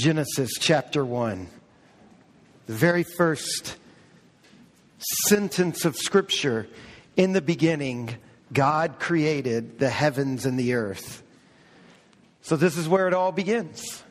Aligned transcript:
Genesis 0.00 0.52
chapter 0.58 1.04
1. 1.04 1.46
The 2.64 2.72
very 2.72 3.02
first 3.02 3.76
sentence 5.26 5.84
of 5.84 5.94
Scripture 5.94 6.68
in 7.18 7.34
the 7.34 7.42
beginning, 7.42 8.16
God 8.50 8.98
created 8.98 9.78
the 9.78 9.90
heavens 9.90 10.46
and 10.46 10.58
the 10.58 10.72
earth. 10.72 11.22
So, 12.40 12.56
this 12.56 12.78
is 12.78 12.88
where 12.88 13.08
it 13.08 13.12
all 13.12 13.30
begins. 13.30 14.02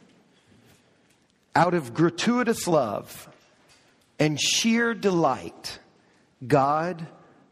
Out 1.55 1.73
of 1.73 1.95
gratuitous 1.95 2.67
love 2.67 3.27
and 4.19 4.39
sheer 4.39 4.93
delight, 4.93 5.79
God, 6.47 7.07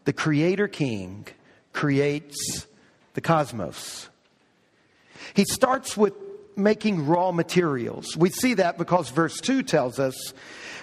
the 0.06 0.14
Creator 0.14 0.68
King, 0.68 1.26
creates 1.74 2.68
the 3.16 3.22
cosmos. 3.22 4.10
He 5.34 5.44
starts 5.44 5.98
with 5.98 6.27
making 6.58 7.06
raw 7.06 7.32
materials. 7.32 8.16
We 8.18 8.30
see 8.30 8.56
that 8.56 8.78
because 8.78 9.10
verse 9.10 9.40
2 9.42 9.64
tells 9.64 10.00
us 10.00 10.34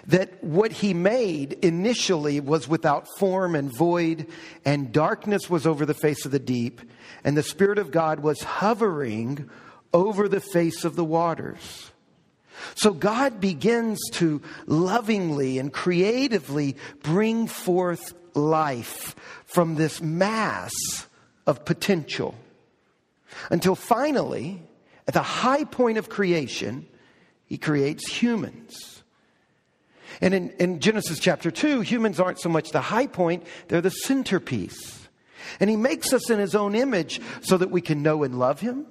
that 0.06 0.42
what 0.45 0.73
he 0.73 0.95
made 0.95 1.55
initially 1.65 2.41
was 2.41 2.69
without 2.69 3.09
form 3.19 3.55
and 3.55 3.74
void, 3.77 4.27
and 4.65 4.92
darkness 4.92 5.48
was 5.48 5.66
over 5.66 5.87
the 5.87 5.95
face 5.95 6.24
of 6.27 6.30
the 6.30 6.38
deep, 6.38 6.80
and 7.24 7.37
the 7.37 7.42
Spirit 7.42 7.79
of 7.79 7.91
God 7.91 8.20
was 8.20 8.42
hovering 8.42 9.48
over 9.92 10.29
the 10.29 10.41
face 10.41 10.84
of 10.84 10.96
the 10.96 11.05
waters. 11.05 11.91
So 12.74 12.93
God 12.93 13.41
begins 13.41 13.98
to 14.12 14.43
lovingly 14.66 15.59
and 15.59 15.73
creatively 15.73 16.77
bring 17.02 17.46
forth 17.46 18.15
life 18.34 19.15
from 19.46 19.77
this 19.77 20.01
mass 20.01 20.73
of 21.46 21.65
potential 21.65 22.34
until 23.51 23.74
finally, 23.74 24.62
at 25.07 25.15
the 25.15 25.23
high 25.23 25.65
point 25.65 25.99
of 25.99 26.09
creation, 26.09 26.87
he 27.47 27.59
creates 27.59 28.09
humans. 28.09 29.03
And 30.21 30.33
in, 30.33 30.51
in, 30.53 30.80
Genesis 30.80 31.19
chapter 31.19 31.51
2, 31.51 31.80
humans 31.80 32.21
aren't 32.21 32.41
so 32.41 32.49
much 32.49 32.71
the 32.71 32.80
high 32.80 33.07
point, 33.07 33.45
they're 33.69 33.80
the 33.80 33.91
centerpiece. 33.91 35.09
And 35.61 35.69
he 35.69 35.77
makes 35.77 36.13
us 36.13 36.30
in 36.30 36.38
his 36.38 36.55
own 36.55 36.74
image 36.74 37.21
so 37.43 37.59
that 37.59 37.71
we 37.71 37.80
can 37.80 38.02
know 38.02 38.23
and 38.23 38.38
love 38.38 38.61
him, 38.61 38.87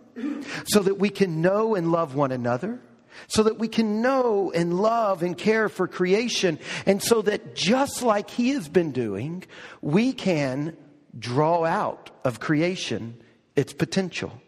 so 0.65 0.81
that 0.81 0.99
we 0.99 1.09
can 1.09 1.41
know 1.41 1.75
and 1.75 1.91
love 1.91 2.15
one 2.15 2.31
another, 2.31 2.79
so 3.27 3.43
that 3.43 3.57
we 3.57 3.67
can 3.67 4.01
know 4.01 4.51
and 4.53 4.79
love 4.79 5.23
and 5.23 5.37
care 5.37 5.69
for 5.69 5.87
creation, 5.87 6.59
and 6.85 7.01
so 7.01 7.21
that 7.21 7.55
just 7.55 8.03
like 8.03 8.29
he 8.29 8.49
has 8.49 8.69
been 8.69 8.91
doing, 8.91 9.43
we 9.81 10.13
can 10.13 10.75
draw 11.17 11.63
out 11.63 12.11
of 12.23 12.39
creation 12.39 13.15
its 13.55 13.73
potential. 13.73 14.42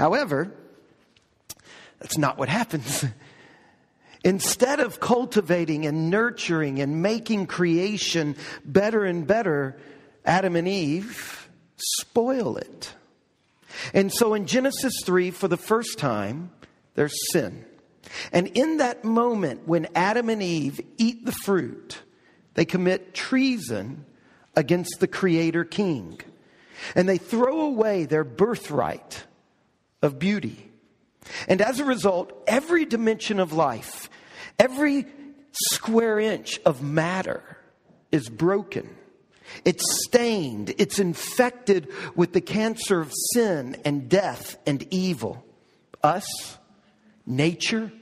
However, 0.00 0.50
that's 1.98 2.16
not 2.16 2.38
what 2.38 2.48
happens. 2.48 3.04
Instead 4.24 4.80
of 4.80 4.98
cultivating 4.98 5.84
and 5.84 6.08
nurturing 6.08 6.80
and 6.80 7.02
making 7.02 7.46
creation 7.46 8.34
better 8.64 9.04
and 9.04 9.26
better, 9.26 9.76
Adam 10.24 10.56
and 10.56 10.66
Eve 10.66 11.50
spoil 11.76 12.56
it. 12.56 12.94
And 13.92 14.10
so 14.10 14.32
in 14.32 14.46
Genesis 14.46 14.94
3, 15.04 15.32
for 15.32 15.48
the 15.48 15.58
first 15.58 15.98
time, 15.98 16.50
there's 16.94 17.14
sin. 17.30 17.66
And 18.32 18.46
in 18.46 18.78
that 18.78 19.04
moment 19.04 19.68
when 19.68 19.86
Adam 19.94 20.30
and 20.30 20.42
Eve 20.42 20.80
eat 20.96 21.26
the 21.26 21.32
fruit, 21.44 22.00
they 22.54 22.64
commit 22.64 23.12
treason 23.12 24.06
against 24.56 24.98
the 24.98 25.08
Creator 25.08 25.66
King. 25.66 26.18
And 26.94 27.06
they 27.06 27.18
throw 27.18 27.60
away 27.60 28.06
their 28.06 28.24
birthright 28.24 29.24
of 30.02 30.18
beauty. 30.18 30.70
And 31.48 31.60
as 31.60 31.80
a 31.80 31.84
result, 31.84 32.32
every 32.46 32.84
dimension 32.84 33.40
of 33.40 33.52
life, 33.52 34.08
every 34.58 35.06
square 35.52 36.18
inch 36.18 36.60
of 36.64 36.82
matter 36.82 37.42
is 38.12 38.28
broken. 38.28 38.96
It's 39.64 39.84
stained, 40.04 40.74
it's 40.78 40.98
infected 40.98 41.88
with 42.14 42.32
the 42.32 42.40
cancer 42.40 43.00
of 43.00 43.12
sin 43.32 43.76
and 43.84 44.08
death 44.08 44.56
and 44.66 44.86
evil. 44.92 45.44
Us, 46.02 46.26
nature, 47.26 47.92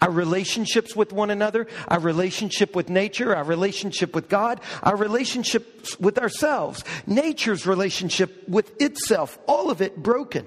our 0.00 0.10
relationships 0.10 0.94
with 0.94 1.12
one 1.12 1.30
another, 1.30 1.66
our 1.88 2.00
relationship 2.00 2.74
with 2.76 2.90
nature, 2.90 3.34
our 3.34 3.44
relationship 3.44 4.14
with 4.14 4.28
God, 4.28 4.60
our 4.82 4.96
relationships 4.96 5.98
with 5.98 6.18
ourselves, 6.18 6.84
nature's 7.06 7.66
relationship 7.66 8.48
with 8.48 8.80
itself, 8.80 9.38
all 9.46 9.70
of 9.70 9.80
it 9.80 9.96
broken. 9.96 10.46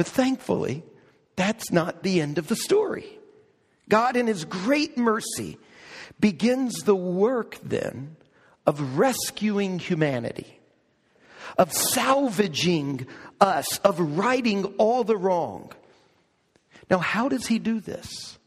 But 0.00 0.06
thankfully, 0.06 0.82
that's 1.36 1.70
not 1.70 2.02
the 2.02 2.22
end 2.22 2.38
of 2.38 2.48
the 2.48 2.56
story. 2.56 3.04
God, 3.86 4.16
in 4.16 4.28
His 4.28 4.46
great 4.46 4.96
mercy, 4.96 5.58
begins 6.18 6.84
the 6.84 6.96
work 6.96 7.58
then 7.62 8.16
of 8.64 8.96
rescuing 8.96 9.78
humanity, 9.78 10.58
of 11.58 11.70
salvaging 11.70 13.08
us, 13.42 13.76
of 13.80 14.00
righting 14.16 14.64
all 14.78 15.04
the 15.04 15.18
wrong. 15.18 15.70
Now, 16.88 16.96
how 16.96 17.28
does 17.28 17.48
He 17.48 17.58
do 17.58 17.78
this? 17.78 18.38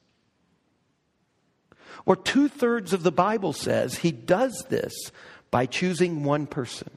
Or 2.07 2.15
two 2.15 2.47
thirds 2.47 2.93
of 2.93 3.03
the 3.03 3.11
Bible 3.11 3.53
says 3.53 3.97
He 3.97 4.11
does 4.11 4.65
this 4.69 5.11
by 5.51 5.67
choosing 5.67 6.23
one 6.23 6.47
person 6.47 6.89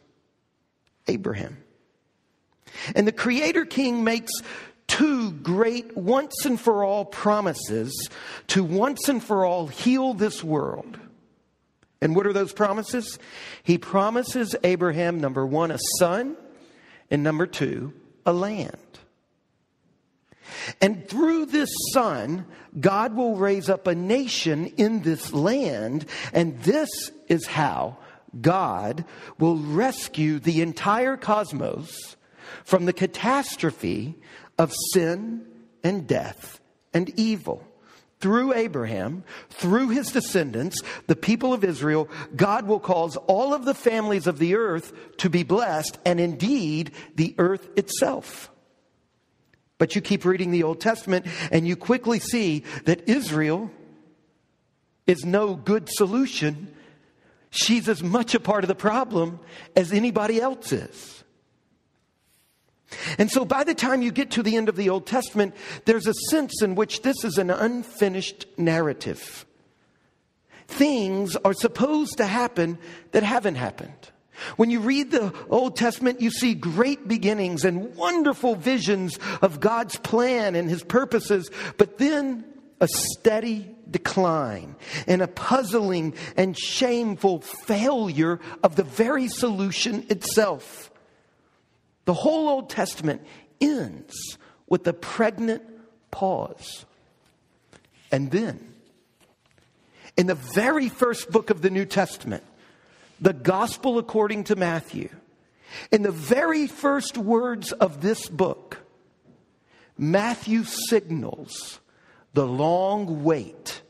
Abraham. 1.08 1.58
And 2.94 3.06
the 3.06 3.12
Creator 3.12 3.66
King 3.66 4.04
makes 4.04 4.32
two 4.86 5.32
great 5.32 5.96
once 5.96 6.44
and 6.44 6.60
for 6.60 6.84
all 6.84 7.04
promises 7.04 8.08
to 8.48 8.62
once 8.62 9.08
and 9.08 9.22
for 9.22 9.44
all 9.44 9.66
heal 9.66 10.14
this 10.14 10.44
world. 10.44 10.98
And 12.00 12.14
what 12.14 12.26
are 12.26 12.32
those 12.32 12.52
promises? 12.52 13.18
He 13.62 13.78
promises 13.78 14.54
Abraham, 14.62 15.20
number 15.20 15.46
one, 15.46 15.70
a 15.70 15.78
son, 15.98 16.36
and 17.10 17.22
number 17.22 17.46
two, 17.46 17.92
a 18.24 18.32
land. 18.32 18.76
And 20.80 21.08
through 21.08 21.46
this 21.46 21.70
son, 21.92 22.46
God 22.78 23.14
will 23.14 23.36
raise 23.36 23.68
up 23.68 23.86
a 23.86 23.94
nation 23.94 24.66
in 24.76 25.02
this 25.02 25.32
land, 25.32 26.06
and 26.32 26.60
this 26.62 26.88
is 27.28 27.46
how 27.46 27.96
God 28.40 29.04
will 29.38 29.56
rescue 29.56 30.38
the 30.38 30.60
entire 30.60 31.16
cosmos 31.16 32.15
from 32.64 32.84
the 32.84 32.92
catastrophe 32.92 34.14
of 34.58 34.72
sin 34.92 35.46
and 35.82 36.06
death 36.06 36.60
and 36.92 37.10
evil. 37.18 37.66
Through 38.18 38.54
Abraham, 38.54 39.24
through 39.50 39.90
his 39.90 40.10
descendants, 40.10 40.80
the 41.06 41.16
people 41.16 41.52
of 41.52 41.62
Israel, 41.62 42.08
God 42.34 42.66
will 42.66 42.80
cause 42.80 43.16
all 43.16 43.52
of 43.52 43.66
the 43.66 43.74
families 43.74 44.26
of 44.26 44.38
the 44.38 44.54
earth 44.54 44.92
to 45.18 45.28
be 45.28 45.42
blessed, 45.42 45.98
and 46.06 46.18
indeed 46.18 46.92
the 47.14 47.34
earth 47.36 47.68
itself. 47.76 48.50
But 49.78 49.94
you 49.94 50.00
keep 50.00 50.24
reading 50.24 50.50
the 50.50 50.62
Old 50.62 50.80
Testament, 50.80 51.26
and 51.52 51.68
you 51.68 51.76
quickly 51.76 52.18
see 52.18 52.64
that 52.86 53.06
Israel 53.08 53.70
is 55.06 55.24
no 55.24 55.54
good 55.54 55.88
solution. 55.90 56.74
She's 57.50 57.86
as 57.88 58.02
much 58.02 58.34
a 58.34 58.40
part 58.40 58.64
of 58.64 58.68
the 58.68 58.74
problem 58.74 59.40
as 59.76 59.92
anybody 59.92 60.40
else 60.40 60.72
is. 60.72 61.15
And 63.18 63.30
so 63.30 63.44
by 63.44 63.64
the 63.64 63.74
time 63.74 64.02
you 64.02 64.12
get 64.12 64.30
to 64.32 64.42
the 64.42 64.56
end 64.56 64.68
of 64.68 64.76
the 64.76 64.90
Old 64.90 65.06
Testament, 65.06 65.54
there's 65.84 66.06
a 66.06 66.14
sense 66.30 66.62
in 66.62 66.74
which 66.74 67.02
this 67.02 67.24
is 67.24 67.38
an 67.38 67.50
unfinished 67.50 68.46
narrative. 68.56 69.44
Things 70.68 71.36
are 71.36 71.54
supposed 71.54 72.18
to 72.18 72.26
happen 72.26 72.78
that 73.12 73.22
haven't 73.22 73.56
happened. 73.56 74.10
When 74.56 74.70
you 74.70 74.80
read 74.80 75.10
the 75.10 75.32
Old 75.48 75.76
Testament, 75.76 76.20
you 76.20 76.30
see 76.30 76.54
great 76.54 77.08
beginnings 77.08 77.64
and 77.64 77.96
wonderful 77.96 78.54
visions 78.54 79.18
of 79.40 79.60
God's 79.60 79.96
plan 79.96 80.54
and 80.54 80.68
his 80.68 80.82
purposes, 80.82 81.50
but 81.78 81.98
then 81.98 82.44
a 82.80 82.88
steady 82.88 83.74
decline 83.90 84.76
and 85.06 85.22
a 85.22 85.28
puzzling 85.28 86.14
and 86.36 86.58
shameful 86.58 87.40
failure 87.40 88.40
of 88.62 88.76
the 88.76 88.84
very 88.84 89.28
solution 89.28 90.04
itself. 90.10 90.90
The 92.06 92.14
whole 92.14 92.48
Old 92.48 92.70
Testament 92.70 93.20
ends 93.60 94.38
with 94.66 94.86
a 94.86 94.92
pregnant 94.92 95.62
pause. 96.10 96.86
And 98.10 98.30
then, 98.30 98.72
in 100.16 100.26
the 100.26 100.34
very 100.34 100.88
first 100.88 101.30
book 101.30 101.50
of 101.50 101.60
the 101.60 101.70
New 101.70 101.84
Testament, 101.84 102.44
the 103.20 103.32
Gospel 103.32 103.98
according 103.98 104.44
to 104.44 104.56
Matthew, 104.56 105.10
in 105.90 106.02
the 106.02 106.12
very 106.12 106.66
first 106.66 107.18
words 107.18 107.72
of 107.72 108.00
this 108.00 108.28
book, 108.28 108.78
Matthew 109.98 110.64
signals 110.64 111.80
the 112.34 112.46
long 112.46 113.24
wait 113.24 113.82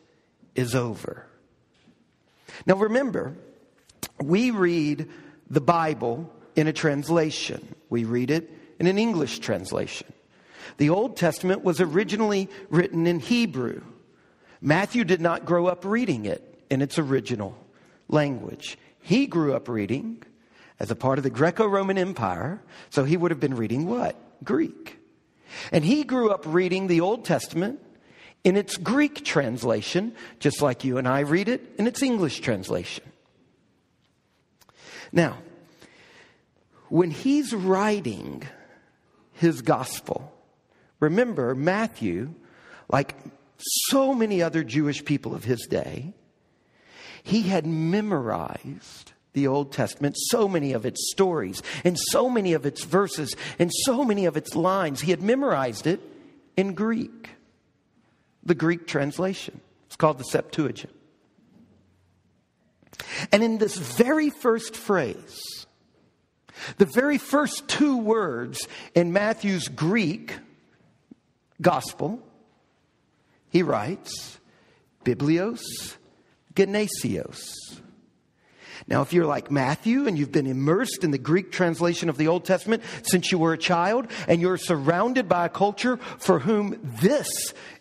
is 0.54 0.74
over. 0.74 1.26
Now 2.64 2.76
remember, 2.76 3.36
we 4.22 4.50
read 4.50 5.08
the 5.50 5.60
Bible 5.60 6.32
in 6.56 6.66
a 6.66 6.72
translation. 6.72 7.74
We 7.88 8.04
read 8.04 8.30
it 8.30 8.50
in 8.80 8.86
an 8.86 8.98
English 8.98 9.38
translation. 9.38 10.12
The 10.78 10.90
Old 10.90 11.16
Testament 11.16 11.62
was 11.62 11.80
originally 11.80 12.48
written 12.70 13.06
in 13.06 13.20
Hebrew. 13.20 13.82
Matthew 14.60 15.04
did 15.04 15.20
not 15.20 15.44
grow 15.44 15.66
up 15.66 15.84
reading 15.84 16.24
it 16.24 16.64
in 16.70 16.82
its 16.82 16.98
original 16.98 17.56
language. 18.08 18.76
He 19.00 19.26
grew 19.26 19.54
up 19.54 19.68
reading 19.68 20.22
as 20.80 20.90
a 20.90 20.96
part 20.96 21.18
of 21.18 21.24
the 21.24 21.30
Greco 21.30 21.66
Roman 21.66 21.96
Empire, 21.96 22.60
so 22.90 23.04
he 23.04 23.16
would 23.16 23.30
have 23.30 23.40
been 23.40 23.54
reading 23.56 23.86
what? 23.86 24.16
Greek. 24.42 24.98
And 25.72 25.84
he 25.84 26.04
grew 26.04 26.30
up 26.30 26.44
reading 26.46 26.86
the 26.86 27.00
Old 27.00 27.24
Testament 27.24 27.80
in 28.44 28.56
its 28.56 28.76
Greek 28.76 29.24
translation, 29.24 30.14
just 30.38 30.60
like 30.60 30.84
you 30.84 30.98
and 30.98 31.08
I 31.08 31.20
read 31.20 31.48
it 31.48 31.62
in 31.78 31.86
its 31.86 32.02
English 32.02 32.40
translation. 32.40 33.04
Now, 35.12 35.38
when 36.88 37.10
he's 37.10 37.54
writing 37.54 38.42
his 39.32 39.62
gospel, 39.62 40.32
remember 41.00 41.54
Matthew, 41.54 42.34
like 42.88 43.14
so 43.58 44.14
many 44.14 44.42
other 44.42 44.64
Jewish 44.64 45.04
people 45.04 45.34
of 45.34 45.44
his 45.44 45.66
day, 45.66 46.14
he 47.22 47.42
had 47.42 47.66
memorized 47.66 49.12
the 49.32 49.46
Old 49.46 49.72
Testament, 49.72 50.16
so 50.30 50.48
many 50.48 50.72
of 50.72 50.86
its 50.86 51.10
stories, 51.10 51.62
and 51.84 51.98
so 51.98 52.30
many 52.30 52.54
of 52.54 52.64
its 52.64 52.84
verses, 52.84 53.36
and 53.58 53.70
so 53.84 54.02
many 54.02 54.24
of 54.24 54.36
its 54.36 54.54
lines. 54.54 55.02
He 55.02 55.10
had 55.10 55.20
memorized 55.20 55.86
it 55.86 56.00
in 56.56 56.72
Greek, 56.72 57.30
the 58.42 58.54
Greek 58.54 58.86
translation. 58.86 59.60
It's 59.86 59.96
called 59.96 60.18
the 60.18 60.24
Septuagint. 60.24 60.94
And 63.30 63.42
in 63.42 63.58
this 63.58 63.76
very 63.76 64.30
first 64.30 64.74
phrase, 64.74 65.55
the 66.78 66.86
very 66.86 67.18
first 67.18 67.68
two 67.68 67.98
words 67.98 68.66
in 68.94 69.12
Matthew's 69.12 69.68
Greek 69.68 70.34
gospel, 71.60 72.20
he 73.48 73.62
writes, 73.62 74.38
Biblios 75.04 75.62
Genesios. 76.54 77.44
Now, 78.88 79.02
if 79.02 79.12
you're 79.12 79.26
like 79.26 79.50
Matthew 79.50 80.06
and 80.06 80.16
you've 80.16 80.30
been 80.30 80.46
immersed 80.46 81.02
in 81.02 81.10
the 81.10 81.18
Greek 81.18 81.50
translation 81.50 82.08
of 82.08 82.18
the 82.18 82.28
Old 82.28 82.44
Testament 82.44 82.84
since 83.02 83.32
you 83.32 83.38
were 83.38 83.52
a 83.52 83.58
child, 83.58 84.06
and 84.28 84.40
you're 84.40 84.56
surrounded 84.56 85.28
by 85.28 85.46
a 85.46 85.48
culture 85.48 85.96
for 85.96 86.38
whom 86.38 86.78
this 87.00 87.28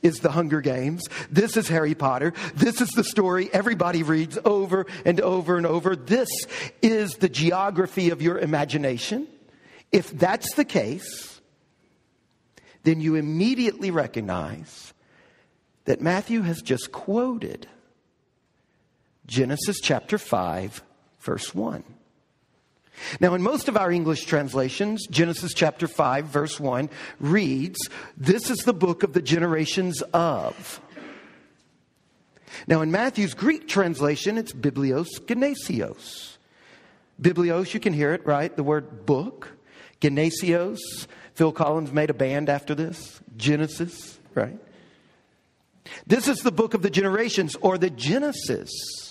is 0.01 0.19
the 0.19 0.31
Hunger 0.31 0.61
Games, 0.61 1.03
this 1.29 1.57
is 1.57 1.67
Harry 1.67 1.93
Potter, 1.93 2.33
this 2.55 2.81
is 2.81 2.89
the 2.89 3.03
story 3.03 3.51
everybody 3.53 4.01
reads 4.01 4.39
over 4.45 4.87
and 5.05 5.21
over 5.21 5.57
and 5.57 5.67
over, 5.67 5.95
this 5.95 6.29
is 6.81 7.13
the 7.15 7.29
geography 7.29 8.09
of 8.09 8.23
your 8.23 8.39
imagination. 8.39 9.27
If 9.91 10.09
that's 10.09 10.55
the 10.55 10.65
case, 10.65 11.39
then 12.81 12.99
you 12.99 13.13
immediately 13.13 13.91
recognize 13.91 14.93
that 15.85 16.01
Matthew 16.01 16.41
has 16.41 16.63
just 16.63 16.91
quoted 16.91 17.67
Genesis 19.27 19.79
chapter 19.81 20.17
5, 20.17 20.83
verse 21.25 21.53
1. 21.53 21.83
Now, 23.19 23.33
in 23.33 23.41
most 23.41 23.67
of 23.67 23.75
our 23.75 23.91
English 23.91 24.23
translations, 24.23 25.05
Genesis 25.07 25.53
chapter 25.53 25.87
5, 25.87 26.25
verse 26.25 26.59
1 26.59 26.89
reads, 27.19 27.77
This 28.15 28.49
is 28.49 28.59
the 28.59 28.73
book 28.73 29.03
of 29.03 29.11
the 29.11 29.21
generations 29.21 30.01
of. 30.13 30.79
Now, 32.67 32.81
in 32.81 32.91
Matthew's 32.91 33.33
Greek 33.33 33.67
translation, 33.67 34.37
it's 34.37 34.53
Biblios 34.53 35.19
Genesios. 35.25 36.37
Biblios, 37.21 37.73
you 37.73 37.79
can 37.79 37.93
hear 37.93 38.13
it, 38.13 38.25
right? 38.25 38.55
The 38.55 38.63
word 38.63 39.05
book. 39.05 39.49
Genesios. 39.99 40.79
Phil 41.33 41.51
Collins 41.51 41.91
made 41.91 42.09
a 42.09 42.13
band 42.13 42.49
after 42.49 42.75
this. 42.75 43.19
Genesis, 43.35 44.17
right? 44.33 44.57
This 46.07 46.27
is 46.27 46.39
the 46.39 46.51
book 46.51 46.73
of 46.73 46.81
the 46.81 46.89
generations 46.89 47.55
or 47.55 47.77
the 47.77 47.89
Genesis. 47.89 49.04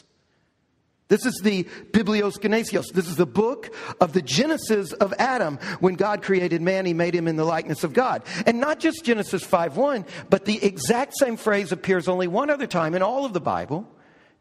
This 1.09 1.27
is 1.27 1.39
the 1.43 1.65
Biblios 1.91 2.39
Genesios. 2.39 2.93
This 2.93 3.09
is 3.09 3.17
the 3.17 3.27
book 3.27 3.75
of 4.01 4.15
the 4.15 4.23
Genesis 4.23 4.93
of 4.95 5.13
Adam. 5.19 5.59
When 5.81 5.97
God 5.97 6.23
created 6.23 6.63
man, 6.63 6.87
he 6.87 6.95
made 6.95 7.15
him 7.15 7.29
in 7.29 7.37
the 7.37 7.45
likeness 7.45 7.85
of 7.85 7.93
God. 7.93 8.23
And 8.47 8.59
not 8.59 8.81
just 8.81 9.05
Genesis 9.05 9.45
5 9.45 9.77
1, 9.77 10.07
but 10.31 10.47
the 10.47 10.65
exact 10.65 11.15
same 11.19 11.37
phrase 11.37 11.73
appears 11.73 12.09
only 12.09 12.27
one 12.27 12.49
other 12.49 12.67
time 12.67 12.95
in 12.95 13.03
all 13.03 13.25
of 13.25 13.33
the 13.33 13.41
Bible 13.41 13.87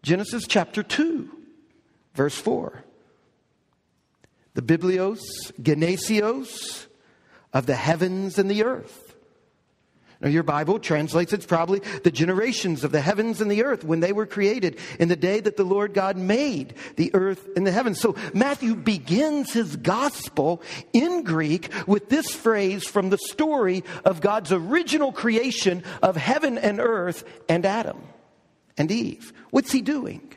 Genesis 0.04 0.44
chapter 0.48 0.83
2, 0.83 1.30
verse 2.13 2.38
4. 2.38 2.83
The 4.54 4.62
Biblios 4.62 5.21
Genesios 5.62 6.88
of 7.54 7.65
the 7.65 7.75
heavens 7.75 8.38
and 8.38 8.50
the 8.50 8.63
earth. 8.63 9.12
Now, 10.24 10.30
your 10.30 10.44
Bible 10.44 10.80
translates 10.80 11.34
it's 11.34 11.46
probably 11.46 11.81
the 12.04 12.12
generations 12.12 12.86
of 12.86 12.94
the 12.94 13.02
heavens 13.02 13.42
and 13.42 13.52
the 13.52 13.64
earth 13.64 13.84
when 13.84 14.00
they 14.00 14.14
were 14.14 14.25
created 14.25 14.80
in 14.98 15.10
the 15.10 15.18
day 15.18 15.42
that 15.42 15.58
the 15.58 15.66
Lord 15.66 15.94
God 15.94 16.16
made 16.16 16.75
the 16.96 17.14
earth 17.14 17.50
and 17.58 17.68
the 17.68 17.72
heavens. 17.72 18.00
So 18.00 18.16
Matthew 18.34 18.74
begins 18.74 19.52
his 19.52 19.75
gospel 19.75 20.62
in 20.94 21.24
Greek 21.24 21.70
with 21.88 22.08
this 22.08 22.34
phrase 22.34 22.88
from 22.88 23.10
the 23.10 23.18
story 23.18 23.84
of 24.06 24.22
God's 24.22 24.54
original 24.54 25.12
creation 25.12 25.84
of 26.02 26.16
heaven 26.16 26.58
and 26.58 26.80
earth 26.80 27.25
and 27.50 27.66
Adam 27.66 28.02
and 28.78 28.90
Eve. 28.90 29.34
What's 29.50 29.74
he 29.74 29.81
doing? 29.81 30.34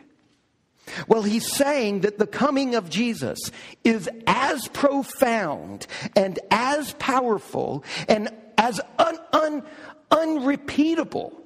Well, 1.06 1.22
he's 1.22 1.52
saying 1.52 2.00
that 2.00 2.18
the 2.18 2.26
coming 2.26 2.74
of 2.74 2.90
Jesus 2.90 3.38
is 3.84 4.08
as 4.26 4.66
profound 4.68 5.86
and 6.16 6.38
as 6.50 6.92
powerful 6.94 7.84
and 8.08 8.30
as 8.58 8.80
un, 8.98 9.18
un, 9.32 9.62
unrepeatable 10.10 11.40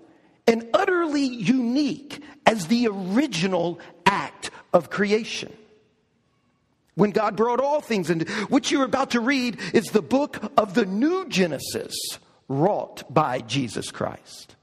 and 0.46 0.68
utterly 0.74 1.24
unique 1.24 2.22
as 2.46 2.66
the 2.66 2.88
original 2.88 3.78
act 4.06 4.50
of 4.72 4.90
creation. 4.90 5.52
When 6.94 7.12
God 7.12 7.36
brought 7.36 7.60
all 7.60 7.80
things 7.80 8.10
into 8.10 8.30
what 8.48 8.70
you're 8.70 8.84
about 8.84 9.12
to 9.12 9.20
read 9.20 9.58
is 9.72 9.86
the 9.86 10.02
book 10.02 10.52
of 10.56 10.74
the 10.74 10.84
new 10.84 11.28
Genesis 11.28 11.94
wrought 12.48 13.04
by 13.12 13.40
Jesus 13.40 13.90
Christ, 13.90 14.56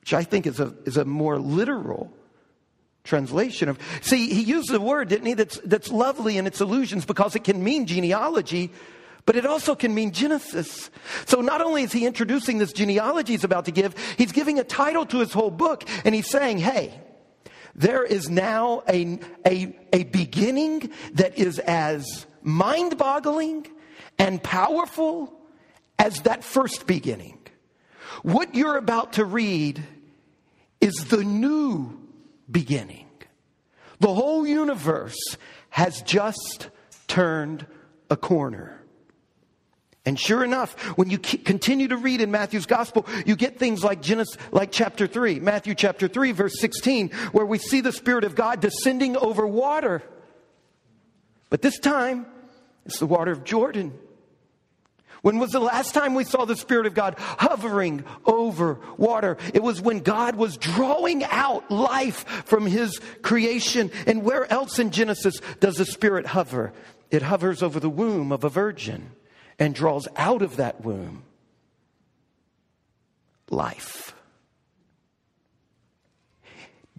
which 0.00 0.12
I 0.12 0.24
think 0.24 0.46
is 0.46 0.60
a, 0.60 0.74
is 0.84 0.96
a 0.96 1.04
more 1.04 1.38
literal 1.38 2.12
translation 3.04 3.68
of 3.68 3.78
see 4.02 4.28
he 4.34 4.42
used 4.42 4.68
the 4.68 4.80
word 4.80 5.08
didn't 5.08 5.26
he 5.26 5.34
that's 5.34 5.60
that's 5.60 5.92
lovely 5.92 6.38
in 6.38 6.44
its 6.44 6.60
allusions 6.60 7.04
because 7.04 7.36
it 7.36 7.44
can 7.44 7.62
mean 7.62 7.86
genealogy 7.86 8.72
but 9.26 9.36
it 9.36 9.44
also 9.44 9.74
can 9.74 9.94
mean 9.94 10.12
Genesis. 10.12 10.90
So 11.26 11.40
not 11.40 11.60
only 11.60 11.82
is 11.82 11.92
he 11.92 12.06
introducing 12.06 12.58
this 12.58 12.72
genealogy 12.72 13.32
he's 13.32 13.44
about 13.44 13.66
to 13.66 13.72
give, 13.72 13.94
he's 14.16 14.32
giving 14.32 14.58
a 14.58 14.64
title 14.64 15.04
to 15.06 15.18
his 15.18 15.32
whole 15.32 15.50
book, 15.50 15.84
and 16.04 16.14
he's 16.14 16.30
saying, 16.30 16.58
hey, 16.58 16.98
there 17.74 18.04
is 18.04 18.30
now 18.30 18.82
a, 18.88 19.18
a, 19.46 19.76
a 19.92 20.04
beginning 20.04 20.90
that 21.14 21.38
is 21.38 21.58
as 21.58 22.26
mind 22.42 22.96
boggling 22.96 23.66
and 24.18 24.42
powerful 24.42 25.38
as 25.98 26.20
that 26.22 26.42
first 26.42 26.86
beginning. 26.86 27.38
What 28.22 28.54
you're 28.54 28.76
about 28.76 29.14
to 29.14 29.24
read 29.24 29.82
is 30.80 30.94
the 31.08 31.24
new 31.24 32.00
beginning. 32.50 33.06
The 33.98 34.14
whole 34.14 34.46
universe 34.46 35.36
has 35.70 36.00
just 36.02 36.70
turned 37.08 37.66
a 38.08 38.16
corner. 38.16 38.80
And 40.06 40.18
sure 40.18 40.44
enough, 40.44 40.80
when 40.96 41.10
you 41.10 41.18
continue 41.18 41.88
to 41.88 41.96
read 41.96 42.20
in 42.20 42.30
Matthew's 42.30 42.64
gospel, 42.64 43.04
you 43.26 43.34
get 43.34 43.58
things 43.58 43.82
like 43.82 44.00
Genesis, 44.00 44.36
like 44.52 44.70
chapter 44.70 45.08
3, 45.08 45.40
Matthew 45.40 45.74
chapter 45.74 46.06
3, 46.06 46.30
verse 46.30 46.60
16, 46.60 47.10
where 47.32 47.44
we 47.44 47.58
see 47.58 47.80
the 47.80 47.90
Spirit 47.90 48.22
of 48.22 48.36
God 48.36 48.60
descending 48.60 49.16
over 49.16 49.44
water. 49.44 50.04
But 51.50 51.60
this 51.60 51.80
time, 51.80 52.24
it's 52.86 53.00
the 53.00 53.06
water 53.06 53.32
of 53.32 53.42
Jordan. 53.42 53.98
When 55.22 55.40
was 55.40 55.50
the 55.50 55.58
last 55.58 55.92
time 55.92 56.14
we 56.14 56.22
saw 56.22 56.44
the 56.44 56.54
Spirit 56.54 56.86
of 56.86 56.94
God 56.94 57.16
hovering 57.18 58.04
over 58.24 58.78
water? 58.96 59.38
It 59.54 59.62
was 59.62 59.80
when 59.80 60.00
God 60.00 60.36
was 60.36 60.56
drawing 60.56 61.24
out 61.24 61.68
life 61.68 62.44
from 62.46 62.66
His 62.66 63.00
creation. 63.22 63.90
And 64.06 64.22
where 64.22 64.50
else 64.52 64.78
in 64.78 64.92
Genesis 64.92 65.40
does 65.58 65.74
the 65.74 65.84
Spirit 65.84 66.26
hover? 66.26 66.72
It 67.10 67.22
hovers 67.22 67.60
over 67.60 67.80
the 67.80 67.90
womb 67.90 68.30
of 68.30 68.44
a 68.44 68.48
virgin 68.48 69.10
and 69.58 69.74
draws 69.74 70.06
out 70.16 70.42
of 70.42 70.56
that 70.56 70.84
womb 70.84 71.22
life. 73.50 74.14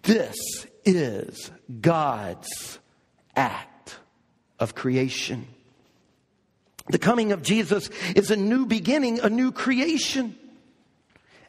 This 0.02 0.36
is 0.84 1.50
God's 1.80 2.78
act 3.36 3.98
of 4.58 4.74
creation. 4.74 5.46
The 6.88 6.98
coming 6.98 7.32
of 7.32 7.42
Jesus 7.42 7.90
is 8.16 8.30
a 8.30 8.36
new 8.36 8.64
beginning, 8.64 9.20
a 9.20 9.28
new 9.28 9.52
creation. 9.52 10.36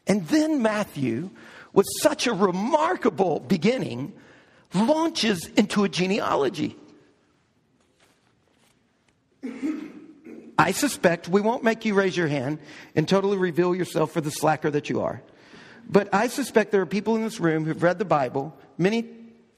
And 0.06 0.26
then 0.28 0.60
Matthew, 0.62 1.30
with 1.72 1.86
such 2.00 2.26
a 2.26 2.34
remarkable 2.34 3.40
beginning, 3.40 4.12
launches 4.74 5.46
into 5.56 5.84
a 5.84 5.88
genealogy. 5.88 6.76
I 10.60 10.72
suspect 10.72 11.26
we 11.26 11.40
won't 11.40 11.64
make 11.64 11.86
you 11.86 11.94
raise 11.94 12.14
your 12.14 12.28
hand 12.28 12.58
and 12.94 13.08
totally 13.08 13.38
reveal 13.38 13.74
yourself 13.74 14.12
for 14.12 14.20
the 14.20 14.30
slacker 14.30 14.70
that 14.70 14.90
you 14.90 15.00
are. 15.00 15.22
But 15.88 16.12
I 16.14 16.28
suspect 16.28 16.70
there 16.70 16.82
are 16.82 16.86
people 16.86 17.16
in 17.16 17.22
this 17.22 17.40
room 17.40 17.64
who've 17.64 17.82
read 17.82 17.98
the 17.98 18.04
Bible, 18.04 18.54
many, 18.76 19.08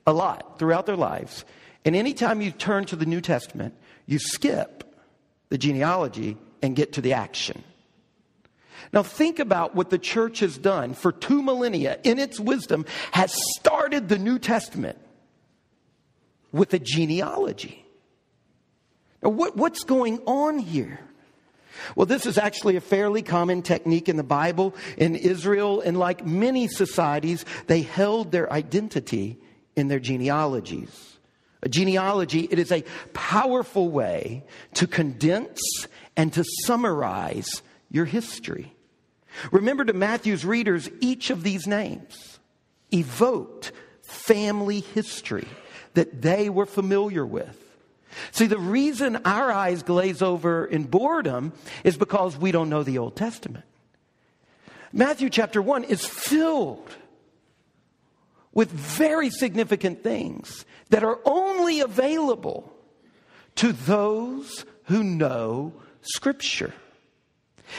a 0.06 0.12
lot, 0.12 0.60
throughout 0.60 0.86
their 0.86 0.96
lives. 0.96 1.44
And 1.84 1.96
anytime 1.96 2.40
you 2.40 2.52
turn 2.52 2.84
to 2.84 2.94
the 2.94 3.04
New 3.04 3.20
Testament, 3.20 3.74
you 4.06 4.20
skip 4.20 4.84
the 5.48 5.58
genealogy 5.58 6.36
and 6.62 6.76
get 6.76 6.92
to 6.92 7.00
the 7.00 7.14
action. 7.14 7.64
Now, 8.92 9.02
think 9.02 9.40
about 9.40 9.74
what 9.74 9.90
the 9.90 9.98
church 9.98 10.38
has 10.38 10.56
done 10.56 10.94
for 10.94 11.10
two 11.10 11.42
millennia 11.42 11.98
in 12.04 12.20
its 12.20 12.38
wisdom, 12.38 12.86
has 13.10 13.34
started 13.58 14.08
the 14.08 14.18
New 14.18 14.38
Testament 14.38 14.98
with 16.52 16.72
a 16.74 16.78
genealogy. 16.78 17.84
What, 19.22 19.56
what's 19.56 19.84
going 19.84 20.18
on 20.26 20.58
here? 20.58 20.98
Well, 21.96 22.06
this 22.06 22.26
is 22.26 22.38
actually 22.38 22.76
a 22.76 22.80
fairly 22.80 23.22
common 23.22 23.62
technique 23.62 24.08
in 24.08 24.16
the 24.16 24.22
Bible. 24.22 24.74
In 24.96 25.14
Israel, 25.14 25.80
and 25.80 25.98
like 25.98 26.26
many 26.26 26.68
societies, 26.68 27.44
they 27.66 27.82
held 27.82 28.32
their 28.32 28.52
identity 28.52 29.38
in 29.76 29.88
their 29.88 30.00
genealogies. 30.00 31.18
A 31.62 31.68
genealogy, 31.68 32.48
it 32.50 32.58
is 32.58 32.72
a 32.72 32.84
powerful 33.12 33.88
way 33.88 34.44
to 34.74 34.86
condense 34.86 35.86
and 36.16 36.32
to 36.32 36.44
summarize 36.64 37.62
your 37.90 38.04
history. 38.04 38.74
Remember 39.52 39.84
to 39.84 39.92
Matthew's 39.92 40.44
readers, 40.44 40.90
each 41.00 41.30
of 41.30 41.42
these 41.44 41.66
names 41.66 42.40
evoked 42.92 43.72
family 44.02 44.80
history 44.80 45.46
that 45.94 46.20
they 46.20 46.50
were 46.50 46.66
familiar 46.66 47.24
with. 47.24 47.61
See, 48.30 48.46
the 48.46 48.58
reason 48.58 49.16
our 49.24 49.50
eyes 49.50 49.82
glaze 49.82 50.22
over 50.22 50.64
in 50.66 50.84
boredom 50.84 51.52
is 51.84 51.96
because 51.96 52.36
we 52.36 52.52
don't 52.52 52.68
know 52.68 52.82
the 52.82 52.98
Old 52.98 53.16
Testament. 53.16 53.64
Matthew 54.92 55.30
chapter 55.30 55.62
1 55.62 55.84
is 55.84 56.04
filled 56.04 56.96
with 58.52 58.70
very 58.70 59.30
significant 59.30 60.02
things 60.02 60.66
that 60.90 61.02
are 61.02 61.18
only 61.24 61.80
available 61.80 62.70
to 63.56 63.72
those 63.72 64.66
who 64.84 65.02
know 65.02 65.72
Scripture. 66.02 66.74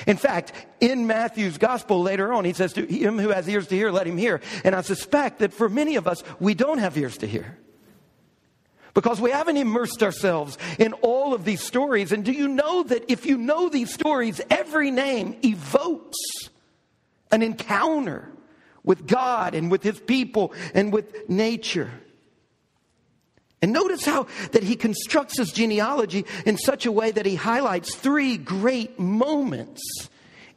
In 0.08 0.18
fact, 0.18 0.54
in 0.80 1.06
Matthew's 1.06 1.60
gospel 1.60 2.02
later 2.02 2.34
on, 2.34 2.46
he 2.46 2.54
says, 2.54 2.74
To 2.74 2.86
him 2.86 3.20
who 3.20 3.30
has 3.30 3.48
ears 3.48 3.68
to 3.68 3.76
hear, 3.76 3.92
let 3.92 4.08
him 4.08 4.18
hear. 4.18 4.42
And 4.64 4.74
I 4.74 4.82
suspect 4.82 5.40
that 5.40 5.54
for 5.54 5.70
many 5.70 5.98
of 5.98 6.08
us, 6.08 6.24
we 6.40 6.56
don't 6.56 6.80
have 6.80 6.98
ears 6.98 7.18
to 7.20 7.28
hear 7.28 7.58
because 8.94 9.20
we 9.20 9.32
haven't 9.32 9.58
immersed 9.58 10.04
ourselves 10.04 10.58
in 10.78 10.94
all 10.94 11.34
of 11.34 11.46
these 11.46 11.62
stories. 11.62 12.12
And 12.12 12.24
do 12.24 12.32
you 12.32 12.48
know 12.48 12.84
that 12.84 13.12
if 13.12 13.26
you 13.26 13.38
know 13.38 13.70
these 13.70 13.94
stories, 13.94 14.40
every 14.50 14.92
name 14.92 15.36
evokes 15.44 16.18
an 17.32 17.42
encounter 17.42 18.30
with 18.84 19.08
God 19.08 19.56
and 19.56 19.72
with 19.72 19.84
his 19.84 20.00
people 20.00 20.54
and 20.74 20.94
with 20.94 21.28
nature? 21.30 21.92
And 23.64 23.72
notice 23.72 24.06
how 24.06 24.28
that 24.52 24.64
he 24.64 24.76
constructs 24.76 25.38
his 25.38 25.52
genealogy 25.52 26.26
in 26.46 26.58
such 26.58 26.86
a 26.86 26.92
way 26.92 27.12
that 27.12 27.26
he 27.26 27.36
highlights 27.36 27.96
three 27.96 28.38
great 28.38 29.00
moments 29.00 29.82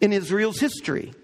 in 0.01 0.13
Israel's 0.13 0.59
history. 0.59 1.15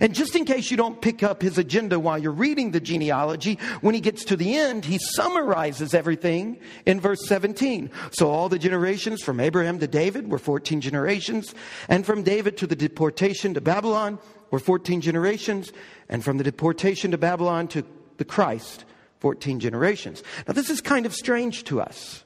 And 0.00 0.14
just 0.14 0.34
in 0.36 0.44
case 0.44 0.70
you 0.70 0.76
don't 0.76 1.00
pick 1.00 1.22
up 1.22 1.42
his 1.42 1.58
agenda 1.58 1.98
while 1.98 2.18
you're 2.18 2.32
reading 2.32 2.70
the 2.70 2.80
genealogy, 2.80 3.58
when 3.80 3.94
he 3.94 4.00
gets 4.00 4.24
to 4.26 4.36
the 4.36 4.56
end, 4.56 4.84
he 4.84 4.98
summarizes 4.98 5.94
everything 5.94 6.58
in 6.86 7.00
verse 7.00 7.26
17. 7.26 7.90
So 8.12 8.30
all 8.30 8.48
the 8.48 8.58
generations 8.58 9.22
from 9.22 9.40
Abraham 9.40 9.78
to 9.78 9.86
David 9.86 10.30
were 10.30 10.38
14 10.38 10.80
generations, 10.80 11.54
and 11.88 12.06
from 12.06 12.22
David 12.22 12.56
to 12.58 12.66
the 12.66 12.76
deportation 12.76 13.54
to 13.54 13.60
Babylon 13.60 14.18
were 14.50 14.58
14 14.58 15.00
generations, 15.00 15.72
and 16.08 16.22
from 16.22 16.38
the 16.38 16.44
deportation 16.44 17.10
to 17.10 17.18
Babylon 17.18 17.68
to 17.68 17.84
the 18.18 18.24
Christ, 18.24 18.84
14 19.20 19.60
generations. 19.60 20.22
Now, 20.46 20.54
this 20.54 20.70
is 20.70 20.80
kind 20.80 21.06
of 21.06 21.14
strange 21.14 21.64
to 21.64 21.80
us, 21.80 22.24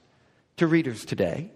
to 0.56 0.66
readers 0.66 1.04
today. 1.04 1.52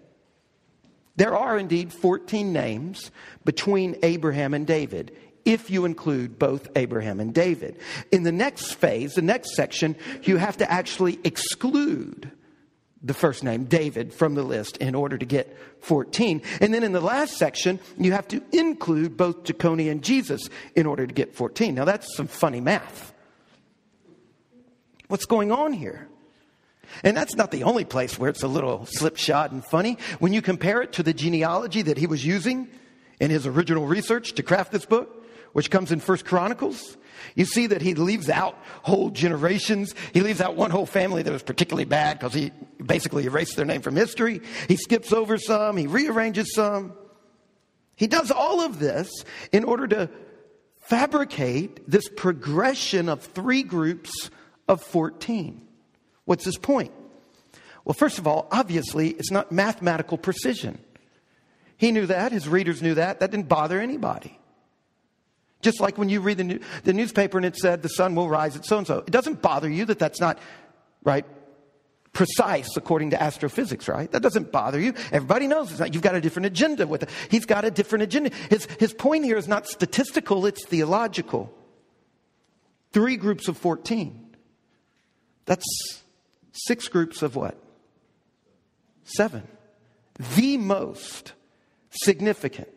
There 1.17 1.35
are 1.35 1.57
indeed 1.57 1.91
14 1.91 2.53
names 2.53 3.11
between 3.43 3.97
Abraham 4.01 4.53
and 4.53 4.65
David 4.65 5.15
if 5.45 5.69
you 5.69 5.85
include 5.85 6.37
both 6.37 6.67
Abraham 6.75 7.19
and 7.19 7.33
David. 7.33 7.77
In 8.11 8.23
the 8.23 8.31
next 8.31 8.73
phase, 8.73 9.13
the 9.13 9.21
next 9.21 9.55
section, 9.55 9.95
you 10.23 10.37
have 10.37 10.57
to 10.57 10.71
actually 10.71 11.19
exclude 11.23 12.31
the 13.03 13.13
first 13.13 13.43
name, 13.43 13.65
David, 13.65 14.13
from 14.13 14.35
the 14.35 14.43
list 14.43 14.77
in 14.77 14.93
order 14.93 15.17
to 15.17 15.25
get 15.25 15.57
14. 15.79 16.41
And 16.59 16.73
then 16.73 16.83
in 16.83 16.91
the 16.91 17.01
last 17.01 17.37
section, 17.37 17.79
you 17.97 18.11
have 18.11 18.27
to 18.27 18.43
include 18.51 19.17
both 19.17 19.43
Jeconiah 19.43 19.91
and 19.91 20.03
Jesus 20.03 20.41
in 20.75 20.85
order 20.85 21.07
to 21.07 21.13
get 21.13 21.33
14. 21.33 21.73
Now 21.73 21.85
that's 21.85 22.15
some 22.15 22.27
funny 22.27 22.61
math. 22.61 23.13
What's 25.07 25.25
going 25.25 25.51
on 25.51 25.73
here? 25.73 26.07
And 27.03 27.17
that's 27.17 27.35
not 27.35 27.51
the 27.51 27.63
only 27.63 27.85
place 27.85 28.19
where 28.19 28.29
it's 28.29 28.43
a 28.43 28.47
little 28.47 28.85
slipshod 28.85 29.51
and 29.51 29.63
funny. 29.65 29.97
When 30.19 30.33
you 30.33 30.41
compare 30.41 30.81
it 30.81 30.93
to 30.93 31.03
the 31.03 31.13
genealogy 31.13 31.81
that 31.83 31.97
he 31.97 32.05
was 32.05 32.25
using 32.25 32.67
in 33.19 33.31
his 33.31 33.47
original 33.47 33.87
research 33.87 34.33
to 34.33 34.43
craft 34.43 34.71
this 34.71 34.85
book, 34.85 35.20
which 35.53 35.69
comes 35.69 35.91
in 35.91 35.99
First 35.99 36.25
Chronicles, 36.25 36.97
you 37.35 37.45
see 37.45 37.67
that 37.67 37.81
he 37.81 37.93
leaves 37.93 38.29
out 38.29 38.57
whole 38.83 39.09
generations. 39.09 39.93
He 40.13 40.21
leaves 40.21 40.41
out 40.41 40.55
one 40.55 40.71
whole 40.71 40.85
family 40.85 41.23
that 41.23 41.31
was 41.31 41.43
particularly 41.43 41.85
bad 41.85 42.19
because 42.19 42.33
he 42.33 42.51
basically 42.83 43.25
erased 43.25 43.55
their 43.55 43.65
name 43.65 43.81
from 43.81 43.95
history. 43.95 44.41
He 44.67 44.75
skips 44.75 45.13
over 45.13 45.37
some, 45.37 45.77
he 45.77 45.87
rearranges 45.87 46.53
some. 46.53 46.93
He 47.95 48.07
does 48.07 48.31
all 48.31 48.61
of 48.61 48.79
this 48.79 49.23
in 49.51 49.63
order 49.63 49.87
to 49.87 50.09
fabricate 50.79 51.89
this 51.89 52.09
progression 52.09 53.07
of 53.09 53.21
three 53.21 53.63
groups 53.63 54.29
of 54.67 54.81
14. 54.81 55.61
What's 56.25 56.45
his 56.45 56.57
point? 56.57 56.91
Well, 57.85 57.93
first 57.93 58.19
of 58.19 58.27
all, 58.27 58.47
obviously, 58.51 59.09
it's 59.09 59.31
not 59.31 59.51
mathematical 59.51 60.17
precision. 60.17 60.79
He 61.77 61.91
knew 61.91 62.05
that, 62.07 62.31
his 62.31 62.47
readers 62.47 62.81
knew 62.81 62.95
that. 62.95 63.19
That 63.19 63.31
didn't 63.31 63.47
bother 63.47 63.79
anybody. 63.79 64.37
Just 65.61 65.79
like 65.79 65.97
when 65.97 66.09
you 66.09 66.21
read 66.21 66.37
the, 66.37 66.43
new, 66.43 66.59
the 66.83 66.93
newspaper 66.93 67.37
and 67.37 67.45
it 67.45 67.55
said 67.55 67.81
the 67.81 67.89
sun 67.89 68.15
will 68.15 68.29
rise 68.29 68.55
at 68.55 68.65
so 68.65 68.77
and 68.77 68.87
so. 68.87 68.99
It 68.99 69.11
doesn't 69.11 69.41
bother 69.41 69.69
you 69.69 69.85
that 69.85 69.99
that's 69.99 70.19
not, 70.19 70.39
right, 71.03 71.25
precise 72.13 72.75
according 72.75 73.11
to 73.11 73.21
astrophysics, 73.21 73.87
right? 73.87 74.11
That 74.11 74.21
doesn't 74.21 74.51
bother 74.51 74.79
you. 74.79 74.93
Everybody 75.11 75.47
knows 75.47 75.71
it's 75.71 75.79
not. 75.79 75.93
You've 75.93 76.03
got 76.03 76.15
a 76.15 76.21
different 76.21 76.47
agenda 76.47 76.87
with 76.87 77.03
it. 77.03 77.09
He's 77.29 77.45
got 77.45 77.63
a 77.63 77.71
different 77.71 78.03
agenda. 78.03 78.31
His, 78.49 78.65
his 78.79 78.93
point 78.93 79.23
here 79.23 79.37
is 79.37 79.47
not 79.47 79.67
statistical, 79.67 80.45
it's 80.45 80.65
theological. 80.65 81.53
Three 82.91 83.15
groups 83.15 83.47
of 83.47 83.57
14. 83.57 84.35
That's 85.45 85.65
six 86.51 86.87
groups 86.87 87.21
of 87.21 87.35
what? 87.35 87.57
Seven. 89.03 89.47
The 90.35 90.57
most 90.57 91.33
significant, 91.89 92.69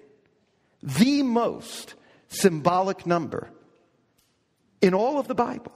the 0.82 1.22
most 1.22 1.94
symbolic 2.34 3.06
number 3.06 3.50
in 4.80 4.94
all 4.94 5.18
of 5.18 5.28
the 5.28 5.34
Bible. 5.34 5.72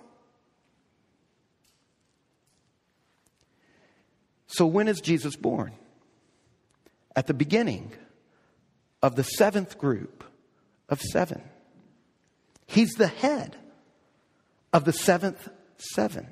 So, 4.46 4.66
when 4.66 4.88
is 4.88 5.00
Jesus 5.00 5.36
born? 5.36 5.72
At 7.14 7.26
the 7.26 7.34
beginning 7.34 7.92
of 9.02 9.16
the 9.16 9.24
seventh 9.24 9.78
group 9.78 10.24
of 10.88 11.00
seven. 11.00 11.42
He's 12.66 12.90
the 12.94 13.08
head 13.08 13.56
of 14.72 14.84
the 14.84 14.92
seventh 14.92 15.48
seven. 15.76 16.28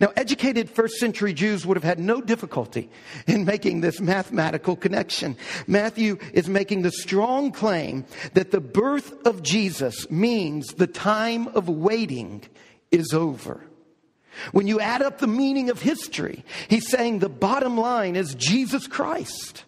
Now, 0.00 0.12
educated 0.16 0.70
first 0.70 0.94
century 0.96 1.32
Jews 1.32 1.66
would 1.66 1.76
have 1.76 1.84
had 1.84 1.98
no 1.98 2.20
difficulty 2.20 2.90
in 3.26 3.44
making 3.44 3.80
this 3.80 4.00
mathematical 4.00 4.76
connection. 4.76 5.36
Matthew 5.66 6.18
is 6.32 6.48
making 6.48 6.82
the 6.82 6.92
strong 6.92 7.52
claim 7.52 8.04
that 8.34 8.50
the 8.50 8.60
birth 8.60 9.26
of 9.26 9.42
Jesus 9.42 10.10
means 10.10 10.74
the 10.74 10.86
time 10.86 11.48
of 11.48 11.68
waiting 11.68 12.42
is 12.90 13.12
over. 13.12 13.64
When 14.52 14.66
you 14.66 14.80
add 14.80 15.02
up 15.02 15.18
the 15.18 15.26
meaning 15.26 15.70
of 15.70 15.82
history, 15.82 16.44
he's 16.68 16.88
saying 16.88 17.18
the 17.18 17.28
bottom 17.28 17.76
line 17.76 18.16
is 18.16 18.34
Jesus 18.34 18.86
Christ. 18.86 19.64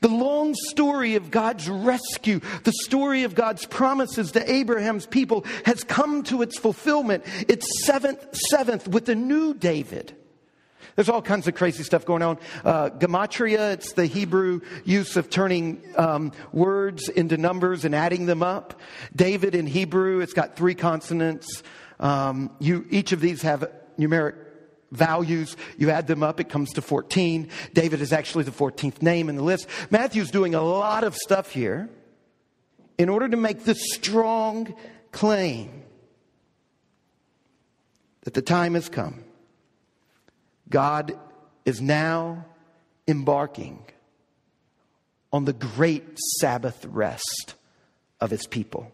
The 0.00 0.08
long 0.08 0.54
story 0.68 1.16
of 1.16 1.30
God's 1.30 1.68
rescue, 1.68 2.40
the 2.62 2.72
story 2.84 3.24
of 3.24 3.34
God's 3.34 3.66
promises 3.66 4.32
to 4.32 4.52
Abraham's 4.52 5.06
people 5.06 5.44
has 5.64 5.84
come 5.84 6.22
to 6.24 6.42
its 6.42 6.58
fulfillment. 6.58 7.24
It's 7.48 7.84
seventh, 7.84 8.36
seventh 8.50 8.88
with 8.88 9.06
the 9.06 9.14
new 9.14 9.54
David. 9.54 10.16
There's 10.96 11.08
all 11.08 11.22
kinds 11.22 11.48
of 11.48 11.54
crazy 11.54 11.82
stuff 11.82 12.04
going 12.04 12.22
on. 12.22 12.38
Uh, 12.64 12.90
gematria, 12.90 13.72
it's 13.72 13.94
the 13.94 14.06
Hebrew 14.06 14.60
use 14.84 15.16
of 15.16 15.28
turning 15.28 15.82
um, 15.96 16.32
words 16.52 17.08
into 17.08 17.36
numbers 17.36 17.84
and 17.84 17.94
adding 17.94 18.26
them 18.26 18.42
up. 18.42 18.80
David 19.14 19.56
in 19.56 19.66
Hebrew, 19.66 20.20
it's 20.20 20.34
got 20.34 20.56
three 20.56 20.76
consonants. 20.76 21.64
Um, 21.98 22.50
you, 22.60 22.86
each 22.90 23.10
of 23.10 23.20
these 23.20 23.42
have 23.42 23.68
numeric 23.98 24.43
values. 24.90 25.56
You 25.76 25.90
add 25.90 26.06
them 26.06 26.22
up, 26.22 26.40
it 26.40 26.48
comes 26.48 26.72
to 26.74 26.82
14. 26.82 27.48
David 27.72 28.00
is 28.00 28.12
actually 28.12 28.44
the 28.44 28.50
14th 28.50 29.02
name 29.02 29.28
in 29.28 29.36
the 29.36 29.42
list. 29.42 29.66
Matthew's 29.90 30.30
doing 30.30 30.54
a 30.54 30.62
lot 30.62 31.04
of 31.04 31.14
stuff 31.14 31.50
here 31.50 31.88
in 32.98 33.08
order 33.08 33.28
to 33.28 33.36
make 33.36 33.64
this 33.64 33.92
strong 33.92 34.74
claim 35.12 35.82
that 38.22 38.34
the 38.34 38.42
time 38.42 38.74
has 38.74 38.88
come. 38.88 39.24
God 40.68 41.18
is 41.64 41.80
now 41.80 42.44
embarking 43.06 43.84
on 45.32 45.44
the 45.44 45.52
great 45.52 46.18
Sabbath 46.40 46.84
rest 46.86 47.54
of 48.20 48.30
his 48.30 48.46
people. 48.46 48.90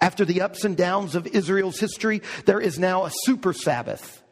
After 0.00 0.24
the 0.24 0.42
ups 0.42 0.64
and 0.64 0.76
downs 0.76 1.14
of 1.14 1.26
Israel's 1.26 1.78
history, 1.78 2.22
there 2.44 2.60
is 2.60 2.78
now 2.78 3.04
a 3.04 3.12
super 3.24 3.52
Sabbath. 3.52 4.22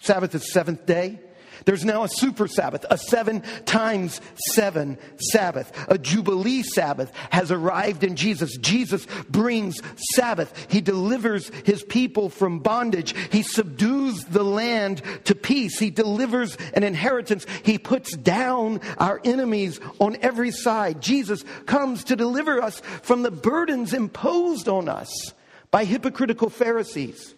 Sabbath 0.00 0.34
is 0.34 0.52
seventh 0.52 0.86
day. 0.86 1.18
There's 1.64 1.84
now 1.84 2.04
a 2.04 2.08
super 2.08 2.48
Sabbath, 2.48 2.86
a 2.90 2.96
seven 2.96 3.42
times 3.66 4.20
seven 4.54 4.96
Sabbath. 5.32 5.72
A 5.88 5.98
Jubilee 5.98 6.62
Sabbath 6.62 7.12
has 7.30 7.50
arrived 7.50 8.04
in 8.04 8.16
Jesus. 8.16 8.56
Jesus 8.56 9.06
brings 9.28 9.82
Sabbath. 10.14 10.66
He 10.70 10.80
delivers 10.80 11.50
his 11.64 11.82
people 11.82 12.30
from 12.30 12.60
bondage. 12.60 13.14
He 13.30 13.42
subdues 13.42 14.24
the 14.24 14.44
land 14.44 15.02
to 15.24 15.34
peace. 15.34 15.78
He 15.78 15.90
delivers 15.90 16.56
an 16.74 16.84
inheritance. 16.84 17.44
He 17.64 17.78
puts 17.78 18.16
down 18.16 18.80
our 18.98 19.20
enemies 19.24 19.80
on 19.98 20.16
every 20.22 20.50
side. 20.50 21.02
Jesus 21.02 21.44
comes 21.66 22.04
to 22.04 22.16
deliver 22.16 22.62
us 22.62 22.80
from 23.02 23.22
the 23.22 23.30
burdens 23.30 23.92
imposed 23.92 24.68
on 24.68 24.88
us 24.88 25.34
by 25.70 25.84
hypocritical 25.84 26.50
Pharisees. 26.50 27.34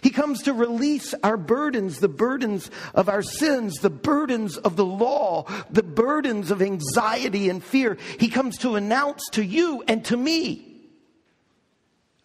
He 0.00 0.10
comes 0.10 0.42
to 0.42 0.52
release 0.52 1.14
our 1.22 1.36
burdens, 1.36 2.00
the 2.00 2.08
burdens 2.08 2.70
of 2.94 3.08
our 3.08 3.22
sins, 3.22 3.76
the 3.76 3.90
burdens 3.90 4.56
of 4.56 4.76
the 4.76 4.84
law, 4.84 5.46
the 5.70 5.82
burdens 5.82 6.50
of 6.50 6.62
anxiety 6.62 7.48
and 7.48 7.62
fear. 7.62 7.96
He 8.18 8.28
comes 8.28 8.58
to 8.58 8.76
announce 8.76 9.28
to 9.32 9.44
you 9.44 9.82
and 9.86 10.04
to 10.06 10.16
me 10.16 10.74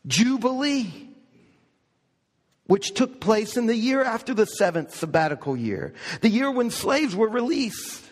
Jubilee, 0.08 1.10
which 2.66 2.94
took 2.94 3.20
place 3.20 3.58
in 3.58 3.68
the 3.68 3.76
year 3.76 4.04
after 4.04 4.34
the 4.34 4.46
seventh 4.46 4.96
sabbatical 4.96 5.56
year, 5.56 5.94
the 6.22 6.30
year 6.30 6.52
when 6.52 6.72
slaves 6.72 7.16
were 7.16 7.30
released. 7.30 8.06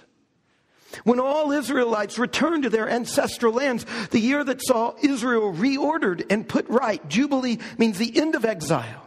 When 1.04 1.20
all 1.20 1.52
Israelites 1.52 2.18
returned 2.18 2.64
to 2.64 2.70
their 2.70 2.90
ancestral 2.90 3.54
lands, 3.54 3.86
the 4.10 4.20
year 4.20 4.44
that 4.44 4.66
saw 4.66 4.94
Israel 5.02 5.54
reordered 5.54 6.26
and 6.30 6.48
put 6.48 6.68
right. 6.70 7.08
Jubilee 7.10 7.60
means 7.78 7.98
the 7.98 8.18
end 8.18 8.36
of 8.36 8.46
exile. 8.46 9.07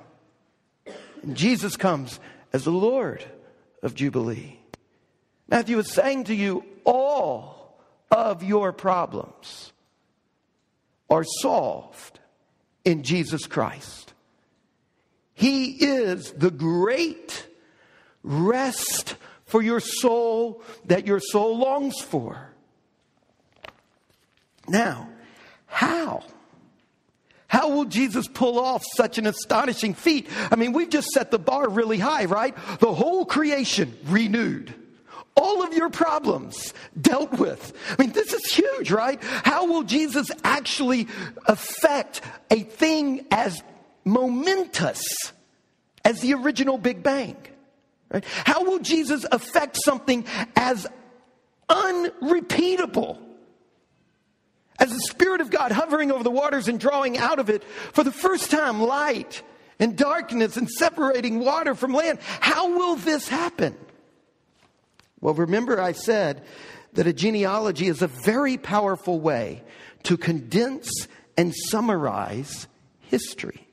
And 1.22 1.36
Jesus 1.36 1.76
comes 1.76 2.18
as 2.52 2.64
the 2.64 2.70
Lord 2.70 3.24
of 3.82 3.94
Jubilee. 3.94 4.58
Matthew 5.48 5.78
is 5.78 5.92
saying 5.92 6.24
to 6.24 6.34
you, 6.34 6.64
all 6.84 7.78
of 8.10 8.42
your 8.42 8.72
problems 8.72 9.72
are 11.08 11.24
solved 11.24 12.20
in 12.84 13.02
Jesus 13.02 13.46
Christ. 13.46 14.14
He 15.34 15.70
is 15.84 16.32
the 16.32 16.50
great 16.50 17.46
rest 18.22 19.16
for 19.44 19.62
your 19.62 19.80
soul 19.80 20.62
that 20.84 21.06
your 21.06 21.20
soul 21.20 21.58
longs 21.58 22.00
for. 22.00 22.52
Now, 24.68 25.08
how? 25.66 26.22
How 27.50 27.69
will 27.69 27.85
Jesus 27.85 28.28
pull 28.28 28.61
off 28.61 28.85
such 28.97 29.19
an 29.19 29.26
astonishing 29.26 29.95
feat? 29.95 30.28
I 30.52 30.54
mean, 30.54 30.73
we've 30.73 30.88
just 30.88 31.09
set 31.09 31.33
the 31.33 31.38
bar 31.38 31.69
really 31.69 31.99
high, 31.99 32.26
right? 32.26 32.54
The 32.78 32.95
whole 32.95 33.25
creation 33.25 33.92
renewed. 34.04 34.73
All 35.35 35.64
of 35.64 35.75
your 35.75 35.90
problems 35.90 36.73
dealt 37.00 37.33
with. 37.33 37.73
I 37.90 38.00
mean, 38.00 38.12
this 38.12 38.33
is 38.33 38.45
huge, 38.52 38.92
right? 38.92 39.21
How 39.21 39.66
will 39.66 39.83
Jesus 39.83 40.30
actually 40.45 41.09
affect 41.45 42.21
a 42.52 42.61
thing 42.61 43.26
as 43.33 43.61
momentous 44.04 45.02
as 46.04 46.21
the 46.21 46.35
original 46.35 46.78
Big 46.78 47.02
Bang? 47.02 47.37
Right? 48.12 48.24
How 48.46 48.62
will 48.62 48.79
Jesus 48.79 49.27
affect 49.33 49.77
something 49.85 50.24
as 50.55 50.87
unrepeatable 51.68 53.20
as 54.81 54.90
the 54.90 55.01
Spirit 55.01 55.40
of 55.40 55.51
God 55.51 55.71
hovering 55.71 56.11
over 56.11 56.25
the 56.25 56.31
waters 56.31 56.66
and 56.66 56.81
drawing 56.81 57.19
out 57.19 57.38
of 57.38 57.51
it 57.51 57.62
for 57.93 58.03
the 58.03 58.11
first 58.11 58.51
time 58.51 58.81
light 58.81 59.43
and 59.79 59.97
darkness 59.97 60.57
and 60.57 60.69
separating 60.69 61.38
water 61.40 61.75
from 61.75 61.93
land. 61.93 62.19
How 62.40 62.77
will 62.77 62.97
this 62.97 63.29
happen? 63.29 63.77
Well, 65.21 65.35
remember, 65.35 65.81
I 65.81 65.93
said 65.93 66.43
that 66.95 67.07
a 67.07 67.12
genealogy 67.12 67.87
is 67.87 68.03
a 68.03 68.09
very 68.09 68.57
powerful 68.57 69.21
way 69.21 69.62
to 70.05 70.16
condense 70.16 71.07
and 71.37 71.55
summarize 71.55 72.66
history. 73.01 73.66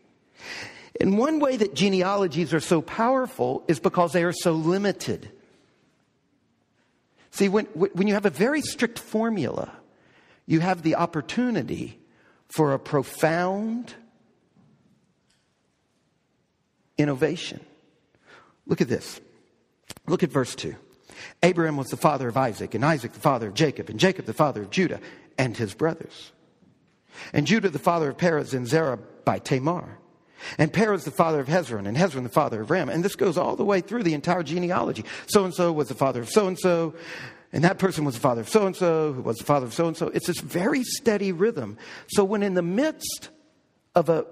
And 0.99 1.17
one 1.17 1.39
way 1.39 1.57
that 1.57 1.73
genealogies 1.73 2.53
are 2.53 2.59
so 2.59 2.81
powerful 2.81 3.63
is 3.67 3.79
because 3.79 4.13
they 4.13 4.23
are 4.23 4.33
so 4.33 4.51
limited. 4.51 5.31
See, 7.31 7.49
when, 7.49 7.65
when 7.65 8.07
you 8.07 8.15
have 8.15 8.25
a 8.25 8.31
very 8.31 8.61
strict 8.61 8.99
formula, 8.99 9.71
you 10.47 10.61
have 10.61 10.81
the 10.81 10.95
opportunity 10.95 11.99
for 12.47 12.73
a 12.73 12.79
profound 12.79 13.93
innovation. 16.97 17.59
Look 18.65 18.81
at 18.81 18.87
this. 18.87 19.21
Look 20.07 20.23
at 20.23 20.31
verse 20.31 20.55
2. 20.55 20.75
Abraham 21.43 21.77
was 21.77 21.87
the 21.87 21.97
father 21.97 22.27
of 22.27 22.37
Isaac, 22.37 22.73
and 22.73 22.83
Isaac 22.83 23.13
the 23.13 23.19
father 23.19 23.47
of 23.47 23.53
Jacob, 23.53 23.89
and 23.89 23.99
Jacob 23.99 24.25
the 24.25 24.33
father 24.33 24.61
of 24.63 24.69
Judah 24.69 24.99
and 25.37 25.55
his 25.55 25.73
brothers. 25.73 26.31
And 27.33 27.45
Judah 27.45 27.69
the 27.69 27.79
father 27.79 28.09
of 28.09 28.17
Perez 28.17 28.53
and 28.53 28.67
Zerah 28.67 28.97
by 29.25 29.39
Tamar. 29.39 29.97
And 30.57 30.71
Perez 30.71 31.03
the 31.03 31.11
father 31.11 31.39
of 31.39 31.47
Hezron, 31.47 31.87
and 31.87 31.97
Hezron 31.97 32.23
the 32.23 32.29
father 32.29 32.61
of 32.61 32.69
Ram. 32.69 32.89
And 32.89 33.03
this 33.03 33.15
goes 33.15 33.37
all 33.37 33.55
the 33.55 33.65
way 33.65 33.81
through 33.81 34.03
the 34.03 34.13
entire 34.13 34.43
genealogy. 34.43 35.03
So 35.27 35.43
and 35.45 35.53
so 35.53 35.73
was 35.73 35.89
the 35.89 35.95
father 35.95 36.21
of 36.21 36.29
so 36.29 36.47
and 36.47 36.57
so, 36.57 36.93
and 37.53 37.63
that 37.63 37.79
person 37.79 38.05
was 38.05 38.15
the 38.15 38.21
father 38.21 38.41
of 38.41 38.49
so 38.49 38.65
and 38.67 38.75
so, 38.75 39.13
who 39.13 39.21
was 39.21 39.37
the 39.37 39.45
father 39.45 39.65
of 39.65 39.73
so 39.73 39.87
and 39.87 39.95
so. 39.95 40.07
It's 40.07 40.27
this 40.27 40.39
very 40.39 40.83
steady 40.83 41.31
rhythm. 41.31 41.77
So 42.07 42.23
when 42.23 42.43
in 42.43 42.53
the 42.53 42.61
midst 42.61 43.29
of 43.95 44.09
a 44.09 44.25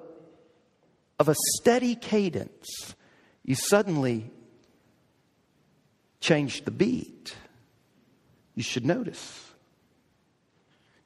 of 1.18 1.30
a 1.30 1.36
steady 1.56 1.96
cadence, 1.96 2.96
you 3.44 3.56
suddenly 3.56 4.32
change 6.20 6.66
the 6.66 6.72
beat. 6.72 7.36
You 8.54 8.64
should 8.64 8.86
notice. 8.86 9.54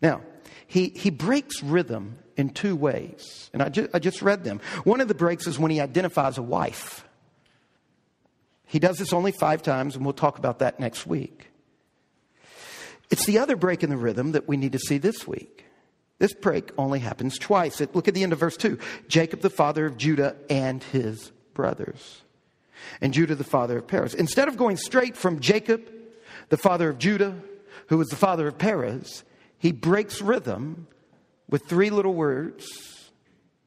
Now, 0.01 0.21
he, 0.67 0.89
he 0.89 1.09
breaks 1.09 1.61
rhythm 1.61 2.17
in 2.37 2.51
two 2.51 2.75
ways, 2.75 3.49
and 3.53 3.61
I, 3.61 3.69
ju- 3.69 3.89
I 3.93 3.99
just 3.99 4.21
read 4.21 4.43
them. 4.43 4.61
One 4.83 5.01
of 5.01 5.07
the 5.07 5.15
breaks 5.15 5.45
is 5.45 5.59
when 5.59 5.71
he 5.71 5.81
identifies 5.81 6.37
a 6.37 6.43
wife. 6.43 7.05
He 8.65 8.79
does 8.79 8.97
this 8.97 9.13
only 9.13 9.31
five 9.31 9.61
times, 9.61 9.95
and 9.95 10.05
we'll 10.05 10.13
talk 10.13 10.37
about 10.37 10.59
that 10.59 10.79
next 10.79 11.05
week. 11.05 11.48
It's 13.09 13.25
the 13.25 13.39
other 13.39 13.55
break 13.55 13.83
in 13.83 13.89
the 13.89 13.97
rhythm 13.97 14.33
that 14.33 14.47
we 14.47 14.57
need 14.57 14.73
to 14.73 14.79
see 14.79 14.97
this 14.97 15.27
week. 15.27 15.65
This 16.19 16.33
break 16.33 16.71
only 16.77 16.99
happens 16.99 17.37
twice. 17.37 17.79
Look 17.79 18.07
at 18.07 18.13
the 18.13 18.23
end 18.23 18.33
of 18.33 18.39
verse 18.39 18.57
2 18.57 18.77
Jacob, 19.07 19.41
the 19.41 19.49
father 19.49 19.85
of 19.85 19.97
Judah, 19.97 20.35
and 20.49 20.83
his 20.83 21.31
brothers. 21.53 22.21
And 23.01 23.13
Judah, 23.13 23.35
the 23.35 23.43
father 23.43 23.77
of 23.77 23.87
Perez. 23.87 24.13
Instead 24.13 24.47
of 24.47 24.57
going 24.57 24.77
straight 24.77 25.17
from 25.17 25.39
Jacob, 25.39 25.81
the 26.49 26.57
father 26.57 26.89
of 26.89 26.97
Judah, 26.97 27.35
who 27.87 27.97
was 27.97 28.07
the 28.07 28.15
father 28.15 28.47
of 28.47 28.57
Perez, 28.57 29.23
he 29.57 29.71
breaks 29.71 30.21
rhythm 30.21 30.87
with 31.49 31.65
three 31.65 31.89
little 31.89 32.13
words 32.13 33.11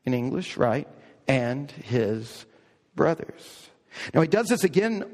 in 0.04 0.14
English, 0.14 0.56
right? 0.56 0.88
And 1.28 1.70
his 1.70 2.46
brothers. 2.94 3.70
Now 4.14 4.22
he 4.22 4.28
does 4.28 4.48
this 4.48 4.64
again 4.64 5.04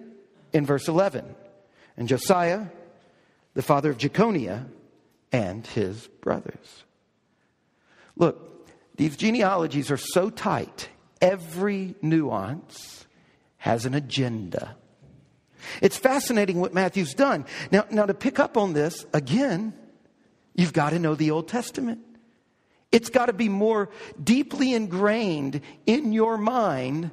in 0.52 0.64
verse 0.66 0.88
11. 0.88 1.34
And 1.96 2.08
Josiah, 2.08 2.66
the 3.58 3.62
father 3.62 3.90
of 3.90 3.98
Jeconiah, 3.98 4.66
and 5.32 5.66
his 5.66 6.06
brothers. 6.20 6.84
Look, 8.14 8.68
these 8.94 9.16
genealogies 9.16 9.90
are 9.90 9.96
so 9.96 10.30
tight, 10.30 10.88
every 11.20 11.96
nuance 12.00 13.04
has 13.56 13.84
an 13.84 13.94
agenda. 13.94 14.76
It's 15.82 15.96
fascinating 15.96 16.60
what 16.60 16.72
Matthew's 16.72 17.14
done. 17.14 17.46
Now, 17.72 17.84
now 17.90 18.06
to 18.06 18.14
pick 18.14 18.38
up 18.38 18.56
on 18.56 18.74
this, 18.74 19.04
again, 19.12 19.74
you've 20.54 20.72
got 20.72 20.90
to 20.90 21.00
know 21.00 21.16
the 21.16 21.32
Old 21.32 21.48
Testament. 21.48 21.98
It's 22.92 23.10
got 23.10 23.26
to 23.26 23.32
be 23.32 23.48
more 23.48 23.90
deeply 24.22 24.72
ingrained 24.72 25.62
in 25.84 26.12
your 26.12 26.38
mind 26.38 27.10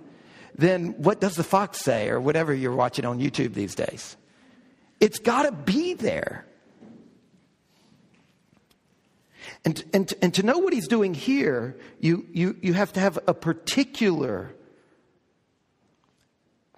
than 0.54 0.90
what 1.02 1.20
does 1.20 1.38
the 1.38 1.44
fox 1.44 1.80
say 1.80 2.08
or 2.10 2.20
whatever 2.20 2.54
you're 2.54 2.76
watching 2.76 3.04
on 3.04 3.18
YouTube 3.18 3.56
these 3.56 3.74
days. 3.74 4.16
It's 5.00 5.20
got 5.20 5.44
to 5.44 5.52
be 5.52 5.94
there. 5.94 6.46
And, 9.64 9.84
and, 9.94 10.14
and 10.22 10.34
to 10.36 10.44
know 10.44 10.60
what 10.60 10.74
he's 10.74 10.88
doing 10.88 11.14
here, 11.14 11.78
you, 12.00 12.26
you, 12.32 12.56
you 12.62 12.74
have 12.74 12.94
to 12.94 13.00
have 13.00 13.20
a 13.28 13.34
particular 13.34 14.54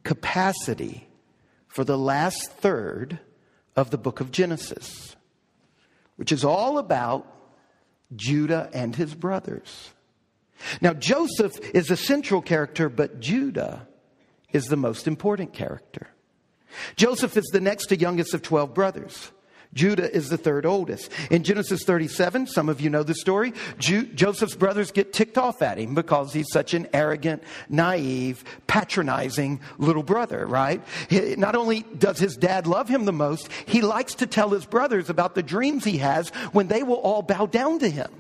capacity 0.04 1.08
for 1.68 1.84
the 1.84 1.98
last 1.98 2.52
third 2.54 3.20
of 3.76 3.92
the 3.92 3.98
book 3.98 4.20
of 4.22 4.32
Genesis, 4.32 5.16
which 6.16 6.32
is 6.32 6.44
all 6.44 6.78
about 6.78 7.28
Judah 8.16 8.70
and 8.74 8.96
his 8.96 9.14
brothers. 9.14 9.92
Now, 10.82 10.94
Joseph 10.94 11.60
is 11.76 11.92
a 11.92 11.98
central 11.98 12.42
character, 12.42 12.90
but 12.90 13.20
Judah 13.20 13.88
is 14.52 14.66
the 14.66 14.78
most 14.78 15.08
important 15.08 15.54
character. 15.54 16.08
Joseph 16.96 17.38
is 17.38 17.46
the 17.46 17.62
next 17.62 17.88
to 17.88 17.98
youngest 17.98 18.34
of 18.34 18.42
12 18.42 18.74
brothers. 18.74 19.32
Judah 19.74 20.14
is 20.14 20.30
the 20.30 20.38
third 20.38 20.66
oldest. 20.66 21.12
In 21.30 21.44
Genesis 21.44 21.84
37, 21.84 22.48
some 22.48 22.70
of 22.70 22.82
you 22.82 22.90
know 22.90 23.04
the 23.04 23.14
story, 23.14 23.54
Ju- 23.78 24.08
Joseph's 24.08 24.56
brothers 24.56 24.92
get 24.92 25.14
ticked 25.14 25.38
off 25.38 25.62
at 25.62 25.78
him 25.78 25.94
because 25.94 26.34
he's 26.34 26.52
such 26.52 26.74
an 26.74 26.88
arrogant, 26.94 27.44
naive, 27.70 28.44
patronizing 28.66 29.60
little 29.78 30.04
brother, 30.04 30.46
right? 30.46 30.82
He, 31.10 31.36
not 31.36 31.56
only 31.56 31.82
does 31.98 32.18
his 32.18 32.36
dad 32.38 32.66
love 32.66 32.88
him 32.90 33.06
the 33.06 33.14
most, 33.14 33.50
he 33.66 33.82
likes 33.82 34.16
to 34.16 34.26
tell 34.26 34.50
his 34.50 34.66
brothers 34.66 35.10
about 35.10 35.36
the 35.36 35.44
dreams 35.44 35.84
he 35.84 35.98
has 35.98 36.30
when 36.54 36.68
they 36.68 36.84
will 36.84 36.96
all 36.96 37.22
bow 37.22 37.46
down 37.46 37.80
to 37.80 37.90
him. 37.90 38.12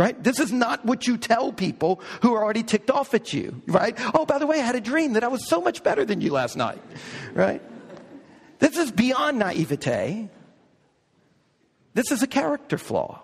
Right? 0.00 0.24
This 0.24 0.40
is 0.40 0.50
not 0.50 0.82
what 0.86 1.06
you 1.06 1.18
tell 1.18 1.52
people 1.52 2.00
who 2.22 2.32
are 2.32 2.42
already 2.42 2.62
ticked 2.62 2.90
off 2.90 3.12
at 3.12 3.34
you, 3.34 3.60
right? 3.66 3.94
Oh, 4.14 4.24
by 4.24 4.38
the 4.38 4.46
way, 4.46 4.58
I 4.58 4.64
had 4.64 4.74
a 4.74 4.80
dream 4.80 5.12
that 5.12 5.22
I 5.22 5.28
was 5.28 5.46
so 5.46 5.60
much 5.60 5.82
better 5.82 6.06
than 6.06 6.22
you 6.22 6.32
last 6.32 6.56
night, 6.56 6.80
right? 7.34 7.60
This 8.60 8.78
is 8.78 8.90
beyond 8.90 9.38
naivete. 9.38 10.30
This 11.92 12.10
is 12.10 12.22
a 12.22 12.26
character 12.26 12.78
flaw. 12.78 13.20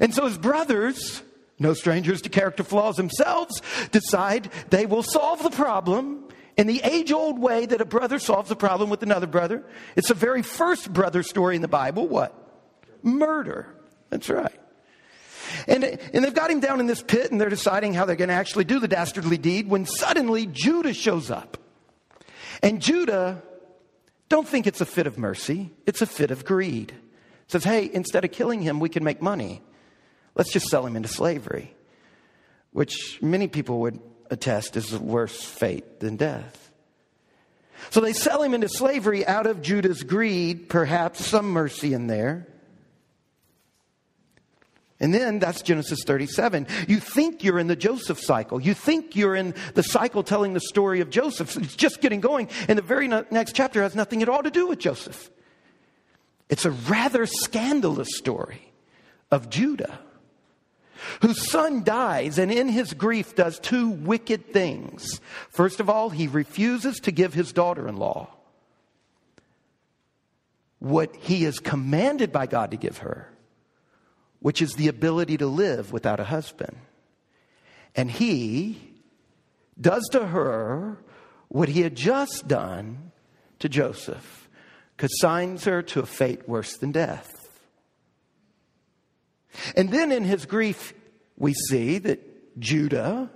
And 0.00 0.12
so 0.12 0.26
his 0.26 0.36
brothers, 0.36 1.22
no 1.60 1.74
strangers 1.74 2.20
to 2.22 2.28
character 2.28 2.64
flaws 2.64 2.96
themselves, 2.96 3.62
decide 3.92 4.50
they 4.70 4.84
will 4.84 5.04
solve 5.04 5.44
the 5.44 5.50
problem 5.50 6.24
in 6.56 6.66
the 6.66 6.80
age 6.82 7.12
old 7.12 7.38
way 7.38 7.66
that 7.66 7.80
a 7.80 7.84
brother 7.84 8.18
solves 8.18 8.50
a 8.50 8.56
problem 8.56 8.90
with 8.90 9.04
another 9.04 9.28
brother. 9.28 9.62
It's 9.94 10.08
the 10.08 10.14
very 10.14 10.42
first 10.42 10.92
brother 10.92 11.22
story 11.22 11.54
in 11.54 11.62
the 11.62 11.68
Bible. 11.68 12.08
What? 12.08 12.34
Murder. 13.04 13.76
That's 14.10 14.28
right. 14.28 14.58
And, 15.66 15.84
and 15.84 16.24
they've 16.24 16.34
got 16.34 16.50
him 16.50 16.60
down 16.60 16.80
in 16.80 16.86
this 16.86 17.02
pit 17.02 17.30
and 17.30 17.40
they're 17.40 17.48
deciding 17.48 17.94
how 17.94 18.04
they're 18.04 18.16
going 18.16 18.28
to 18.28 18.34
actually 18.34 18.64
do 18.64 18.78
the 18.78 18.88
dastardly 18.88 19.38
deed 19.38 19.68
when 19.68 19.86
suddenly 19.86 20.46
Judah 20.46 20.94
shows 20.94 21.30
up. 21.30 21.58
And 22.62 22.80
Judah 22.80 23.42
don't 24.28 24.48
think 24.48 24.66
it's 24.66 24.80
a 24.80 24.86
fit 24.86 25.06
of 25.06 25.18
mercy, 25.18 25.70
it's 25.86 26.02
a 26.02 26.06
fit 26.06 26.30
of 26.30 26.44
greed. 26.44 26.94
says, 27.48 27.64
hey, 27.64 27.90
instead 27.92 28.24
of 28.24 28.32
killing 28.32 28.62
him, 28.62 28.80
we 28.80 28.88
can 28.88 29.04
make 29.04 29.20
money. 29.20 29.62
Let's 30.34 30.52
just 30.52 30.68
sell 30.68 30.86
him 30.86 30.96
into 30.96 31.08
slavery, 31.08 31.74
which 32.72 33.20
many 33.22 33.48
people 33.48 33.80
would 33.80 34.00
attest 34.30 34.76
is 34.76 34.92
a 34.92 34.98
worse 34.98 35.40
fate 35.42 36.00
than 36.00 36.16
death. 36.16 36.70
So 37.90 38.00
they 38.00 38.12
sell 38.12 38.42
him 38.42 38.54
into 38.54 38.68
slavery 38.68 39.26
out 39.26 39.46
of 39.46 39.62
Judah's 39.62 40.02
greed, 40.02 40.68
perhaps 40.68 41.24
some 41.24 41.50
mercy 41.50 41.92
in 41.92 42.06
there. 42.06 42.48
And 45.04 45.12
then 45.12 45.38
that's 45.38 45.60
Genesis 45.60 46.02
37. 46.06 46.66
You 46.88 46.98
think 46.98 47.44
you're 47.44 47.58
in 47.58 47.66
the 47.66 47.76
Joseph 47.76 48.18
cycle. 48.18 48.58
You 48.58 48.72
think 48.72 49.14
you're 49.14 49.34
in 49.34 49.54
the 49.74 49.82
cycle 49.82 50.22
telling 50.22 50.54
the 50.54 50.60
story 50.60 51.02
of 51.02 51.10
Joseph. 51.10 51.58
It's 51.58 51.76
just 51.76 52.00
getting 52.00 52.22
going. 52.22 52.48
And 52.68 52.78
the 52.78 52.82
very 52.82 53.06
next 53.06 53.54
chapter 53.54 53.82
has 53.82 53.94
nothing 53.94 54.22
at 54.22 54.30
all 54.30 54.42
to 54.42 54.50
do 54.50 54.66
with 54.66 54.78
Joseph. 54.78 55.30
It's 56.48 56.64
a 56.64 56.70
rather 56.70 57.26
scandalous 57.26 58.16
story 58.16 58.72
of 59.30 59.50
Judah, 59.50 59.98
whose 61.20 61.50
son 61.50 61.84
dies 61.84 62.38
and 62.38 62.50
in 62.50 62.70
his 62.70 62.94
grief 62.94 63.36
does 63.36 63.58
two 63.58 63.90
wicked 63.90 64.54
things. 64.54 65.20
First 65.50 65.80
of 65.80 65.90
all, 65.90 66.08
he 66.08 66.28
refuses 66.28 66.96
to 67.00 67.12
give 67.12 67.34
his 67.34 67.52
daughter 67.52 67.86
in 67.86 67.98
law 67.98 68.30
what 70.78 71.14
he 71.16 71.44
is 71.44 71.58
commanded 71.58 72.32
by 72.32 72.46
God 72.46 72.70
to 72.70 72.78
give 72.78 72.96
her 72.98 73.28
which 74.44 74.60
is 74.60 74.74
the 74.74 74.88
ability 74.88 75.38
to 75.38 75.46
live 75.46 75.90
without 75.90 76.20
a 76.20 76.24
husband. 76.24 76.76
And 77.96 78.10
he 78.10 78.78
does 79.80 80.06
to 80.12 80.26
her 80.26 80.98
what 81.48 81.70
he 81.70 81.80
had 81.80 81.94
just 81.94 82.46
done 82.46 83.10
to 83.60 83.70
Joseph, 83.70 84.50
consigns 84.98 85.64
her 85.64 85.80
to 85.80 86.00
a 86.00 86.04
fate 86.04 86.46
worse 86.46 86.76
than 86.76 86.92
death. 86.92 87.48
And 89.74 89.88
then 89.88 90.12
in 90.12 90.24
his 90.24 90.44
grief, 90.44 90.92
we 91.38 91.54
see 91.54 91.96
that 92.00 92.60
Judah 92.60 93.30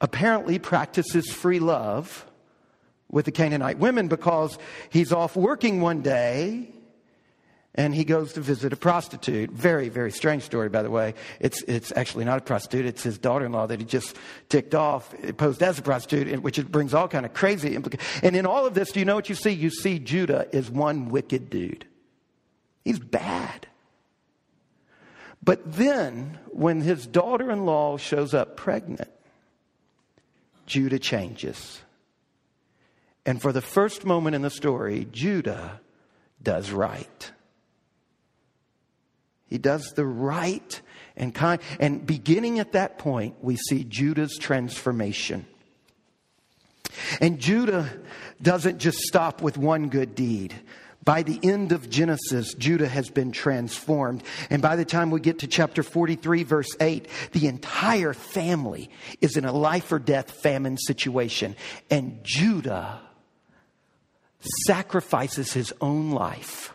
apparently 0.00 0.58
practices 0.58 1.30
free 1.30 1.60
love 1.60 2.24
with 3.10 3.26
the 3.26 3.32
Canaanite 3.32 3.76
women 3.76 4.08
because 4.08 4.56
he's 4.88 5.12
off 5.12 5.36
working 5.36 5.82
one 5.82 6.00
day 6.00 6.72
and 7.80 7.94
he 7.94 8.04
goes 8.04 8.34
to 8.34 8.42
visit 8.42 8.74
a 8.74 8.76
prostitute. 8.76 9.50
Very, 9.50 9.88
very 9.88 10.12
strange 10.12 10.42
story, 10.42 10.68
by 10.68 10.82
the 10.82 10.90
way. 10.90 11.14
It's, 11.40 11.62
it's 11.62 11.90
actually 11.96 12.26
not 12.26 12.36
a 12.36 12.42
prostitute. 12.42 12.84
It's 12.84 13.02
his 13.02 13.16
daughter-in-law 13.16 13.68
that 13.68 13.80
he 13.80 13.86
just 13.86 14.18
ticked 14.50 14.74
off, 14.74 15.14
posed 15.38 15.62
as 15.62 15.78
a 15.78 15.82
prostitute, 15.82 16.42
which 16.42 16.58
it 16.58 16.70
brings 16.70 16.92
all 16.92 17.08
kind 17.08 17.24
of 17.24 17.32
crazy 17.32 17.74
implications. 17.74 18.20
And 18.22 18.36
in 18.36 18.44
all 18.44 18.66
of 18.66 18.74
this, 18.74 18.92
do 18.92 19.00
you 19.00 19.06
know 19.06 19.14
what 19.14 19.30
you 19.30 19.34
see? 19.34 19.52
You 19.52 19.70
see 19.70 19.98
Judah 19.98 20.46
is 20.52 20.70
one 20.70 21.08
wicked 21.08 21.48
dude. 21.48 21.86
He's 22.84 22.98
bad. 22.98 23.66
But 25.42 25.72
then, 25.72 26.38
when 26.48 26.82
his 26.82 27.06
daughter-in-law 27.06 27.96
shows 27.96 28.34
up 28.34 28.58
pregnant, 28.58 29.10
Judah 30.66 30.98
changes. 30.98 31.80
And 33.24 33.40
for 33.40 33.54
the 33.54 33.62
first 33.62 34.04
moment 34.04 34.36
in 34.36 34.42
the 34.42 34.50
story, 34.50 35.08
Judah 35.10 35.80
does 36.42 36.72
right. 36.72 37.32
He 39.50 39.58
does 39.58 39.92
the 39.94 40.06
right 40.06 40.80
and 41.16 41.34
kind. 41.34 41.60
And 41.80 42.06
beginning 42.06 42.60
at 42.60 42.72
that 42.72 42.98
point, 42.98 43.34
we 43.42 43.56
see 43.56 43.84
Judah's 43.84 44.38
transformation. 44.38 45.44
And 47.20 47.38
Judah 47.38 47.90
doesn't 48.40 48.78
just 48.78 48.98
stop 48.98 49.42
with 49.42 49.58
one 49.58 49.88
good 49.88 50.14
deed. 50.14 50.54
By 51.02 51.22
the 51.22 51.40
end 51.42 51.72
of 51.72 51.88
Genesis, 51.88 52.54
Judah 52.54 52.88
has 52.88 53.10
been 53.10 53.32
transformed. 53.32 54.22
And 54.50 54.62
by 54.62 54.76
the 54.76 54.84
time 54.84 55.10
we 55.10 55.20
get 55.20 55.40
to 55.40 55.46
chapter 55.46 55.82
43, 55.82 56.44
verse 56.44 56.76
8, 56.78 57.08
the 57.32 57.46
entire 57.46 58.12
family 58.12 58.90
is 59.20 59.36
in 59.36 59.44
a 59.44 59.52
life 59.52 59.90
or 59.90 59.98
death 59.98 60.30
famine 60.30 60.76
situation. 60.76 61.56
And 61.90 62.20
Judah 62.22 63.00
sacrifices 64.66 65.52
his 65.52 65.72
own 65.80 66.10
life 66.10 66.74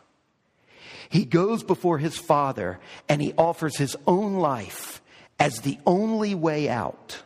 he 1.09 1.25
goes 1.25 1.63
before 1.63 1.97
his 1.97 2.17
father 2.17 2.79
and 3.07 3.21
he 3.21 3.33
offers 3.37 3.77
his 3.77 3.95
own 4.07 4.35
life 4.35 5.01
as 5.39 5.61
the 5.61 5.77
only 5.85 6.35
way 6.35 6.69
out 6.69 7.21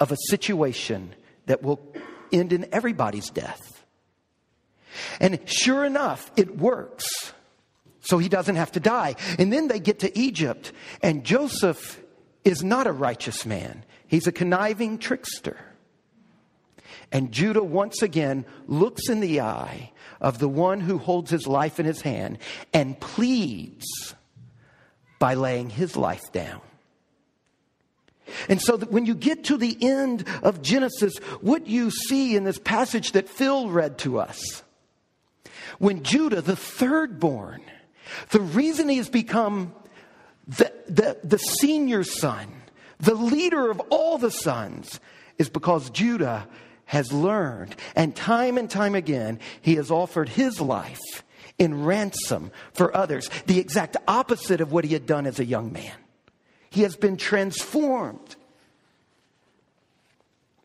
of 0.00 0.12
a 0.12 0.16
situation 0.28 1.14
that 1.46 1.62
will 1.62 1.80
end 2.32 2.52
in 2.52 2.66
everybody's 2.72 3.30
death. 3.30 3.84
And 5.20 5.40
sure 5.46 5.84
enough, 5.84 6.30
it 6.36 6.56
works. 6.56 7.06
So 8.00 8.18
he 8.18 8.28
doesn't 8.28 8.56
have 8.56 8.72
to 8.72 8.80
die. 8.80 9.16
And 9.38 9.52
then 9.52 9.68
they 9.68 9.80
get 9.80 10.00
to 10.00 10.18
Egypt, 10.18 10.72
and 11.02 11.24
Joseph 11.24 12.00
is 12.44 12.62
not 12.62 12.86
a 12.86 12.92
righteous 12.92 13.44
man, 13.44 13.84
he's 14.06 14.26
a 14.26 14.32
conniving 14.32 14.98
trickster. 14.98 15.58
And 17.12 17.30
Judah 17.30 17.62
once 17.62 18.02
again 18.02 18.44
looks 18.66 19.08
in 19.08 19.20
the 19.20 19.40
eye 19.40 19.92
of 20.20 20.38
the 20.38 20.48
one 20.48 20.80
who 20.80 20.98
holds 20.98 21.30
his 21.30 21.46
life 21.46 21.78
in 21.80 21.86
his 21.86 22.00
hand 22.00 22.38
and 22.72 22.98
pleads 23.00 24.14
by 25.18 25.34
laying 25.34 25.70
his 25.70 25.96
life 25.96 26.32
down. 26.32 26.60
And 28.48 28.60
so 28.60 28.76
that 28.76 28.90
when 28.90 29.06
you 29.06 29.14
get 29.14 29.44
to 29.44 29.56
the 29.56 29.76
end 29.80 30.24
of 30.42 30.62
Genesis, 30.62 31.16
what 31.40 31.66
you 31.66 31.90
see 31.90 32.36
in 32.36 32.44
this 32.44 32.58
passage 32.58 33.12
that 33.12 33.28
Phil 33.28 33.70
read 33.70 33.98
to 33.98 34.18
us, 34.18 34.62
when 35.78 36.02
Judah, 36.02 36.40
the 36.40 36.56
third 36.56 37.20
born, 37.20 37.60
the 38.30 38.40
reason 38.40 38.88
he 38.88 38.96
has 38.96 39.08
become 39.08 39.74
the, 40.46 40.72
the, 40.88 41.18
the 41.22 41.38
senior 41.38 42.04
son, 42.04 42.48
the 42.98 43.14
leader 43.14 43.70
of 43.70 43.80
all 43.90 44.18
the 44.18 44.30
sons, 44.30 45.00
is 45.38 45.48
because 45.48 45.90
Judah 45.90 46.48
has 46.86 47.12
learned, 47.12 47.76
and 47.94 48.16
time 48.16 48.58
and 48.58 48.70
time 48.70 48.94
again, 48.94 49.38
he 49.60 49.74
has 49.74 49.90
offered 49.90 50.28
his 50.28 50.60
life 50.60 51.24
in 51.58 51.84
ransom 51.84 52.50
for 52.72 52.96
others, 52.96 53.28
the 53.46 53.58
exact 53.58 53.96
opposite 54.06 54.60
of 54.60 54.72
what 54.72 54.84
he 54.84 54.92
had 54.92 55.06
done 55.06 55.26
as 55.26 55.38
a 55.38 55.44
young 55.44 55.72
man. 55.72 55.94
He 56.70 56.82
has 56.82 56.96
been 56.96 57.16
transformed. 57.16 58.36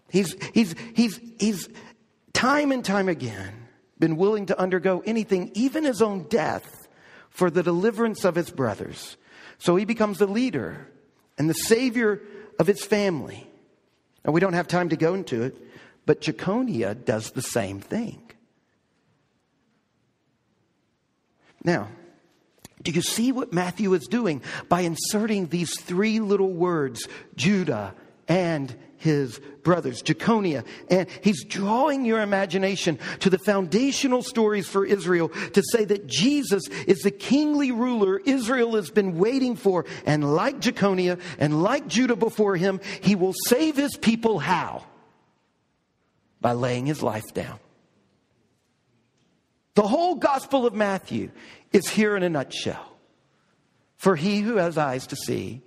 He's, 0.10 0.36
he's, 0.54 0.76
he's, 0.94 1.20
he's 1.40 1.70
time 2.34 2.72
and 2.72 2.84
time 2.84 3.08
again 3.08 3.54
been 3.98 4.18
willing 4.18 4.48
to 4.48 4.60
undergo 4.60 5.02
anything, 5.06 5.52
even 5.54 5.86
his 5.86 6.02
own 6.02 6.24
death, 6.24 6.88
for 7.30 7.50
the 7.50 7.64
deliverance 7.64 8.26
of 8.26 8.36
his 8.36 8.50
brothers. 8.50 9.16
So 9.60 9.76
he 9.76 9.86
becomes 9.86 10.18
the 10.18 10.28
leader 10.28 10.88
and 11.38 11.50
the 11.50 11.54
savior 11.54 12.22
of 12.60 12.68
his 12.68 12.84
family. 12.84 13.48
And 14.26 14.34
we 14.34 14.42
don't 14.42 14.54
have 14.54 14.68
time 14.68 14.90
to 14.90 14.98
go 14.98 15.14
into 15.14 15.44
it. 15.44 15.56
But 16.06 16.22
Jeconiah 16.22 16.96
does 16.96 17.32
the 17.32 17.42
same 17.42 17.80
thing. 17.80 18.22
Now, 21.64 21.90
do 22.82 22.92
you 22.92 23.02
see 23.02 23.32
what 23.32 23.54
Matthew 23.54 23.94
is 23.94 24.08
doing 24.08 24.42
by 24.68 24.82
inserting 24.82 25.48
these 25.48 25.80
three 25.80 26.20
little 26.20 26.52
words, 26.52 27.08
Judah 27.36 27.94
and 28.28 28.76
his 28.98 29.40
brothers, 29.64 30.02
Jeconiah. 30.02 30.64
And 30.90 31.08
he's 31.22 31.44
drawing 31.44 32.06
your 32.06 32.22
imagination 32.22 33.00
to 33.20 33.30
the 33.30 33.40
foundational 33.40 34.22
stories 34.22 34.68
for 34.68 34.86
Israel 34.86 35.30
to 35.30 35.64
say 35.72 35.86
that 35.86 36.08
Jesus 36.08 36.64
is 36.88 37.00
the 37.00 37.12
kingly 37.12 37.72
ruler 37.72 38.20
Israel 38.20 38.76
has 38.76 38.92
been 38.92 39.18
waiting 39.18 39.56
for. 39.56 39.86
And 40.06 40.36
like 40.36 40.60
Jeconiah 40.60 41.18
and 41.40 41.64
like 41.64 41.88
Judah 41.88 42.16
before 42.16 42.56
him, 42.56 42.80
he 43.02 43.16
will 43.16 43.34
save 43.48 43.76
his 43.76 43.98
people 43.98 44.40
how? 44.40 44.86
By 46.42 46.54
laying 46.54 46.88
his 46.88 47.04
life 47.04 47.34
down. 47.34 47.60
The 49.76 49.88
whole 49.88 50.16
Gospel 50.16 50.66
of 50.66 50.74
Matthew 50.74 51.32
is 51.72 51.88
here 51.88 52.18
in 52.18 52.24
a 52.24 52.30
nutshell. 52.30 52.98
For 53.96 54.16
he 54.16 54.40
who 54.40 54.58
has 54.58 54.78
eyes 54.78 55.08
to 55.08 55.16
see 55.16 55.62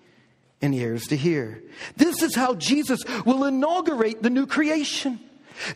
and 0.60 0.74
ears 0.74 1.06
to 1.08 1.16
hear. 1.16 1.62
This 1.96 2.22
is 2.22 2.34
how 2.34 2.54
Jesus 2.54 3.00
will 3.24 3.44
inaugurate 3.44 4.22
the 4.22 4.30
new 4.30 4.46
creation. 4.46 5.20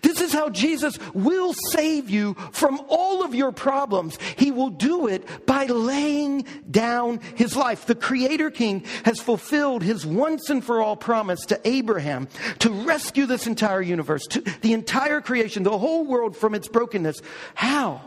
This 0.02 0.20
is 0.20 0.32
how 0.32 0.48
Jesus 0.48 0.98
will 1.14 1.54
save 1.70 2.10
you 2.10 2.34
from 2.52 2.80
all 2.88 3.24
of 3.24 3.34
your 3.34 3.52
problems. 3.52 4.18
He 4.36 4.50
will 4.50 4.70
do 4.70 5.06
it 5.06 5.46
by 5.46 5.66
laying 5.66 6.44
down 6.70 7.20
his 7.36 7.56
life. 7.56 7.86
The 7.86 7.94
Creator 7.94 8.50
King 8.50 8.84
has 9.04 9.20
fulfilled 9.20 9.82
his 9.82 10.04
once 10.04 10.50
and 10.50 10.64
for 10.64 10.80
all 10.80 10.96
promise 10.96 11.40
to 11.46 11.60
Abraham 11.68 12.28
to 12.60 12.70
rescue 12.70 13.26
this 13.26 13.46
entire 13.46 13.82
universe, 13.82 14.26
to 14.30 14.40
the 14.60 14.72
entire 14.72 15.20
creation, 15.20 15.62
the 15.62 15.78
whole 15.78 16.04
world 16.04 16.36
from 16.36 16.54
its 16.54 16.68
brokenness. 16.68 17.20
How? 17.54 18.00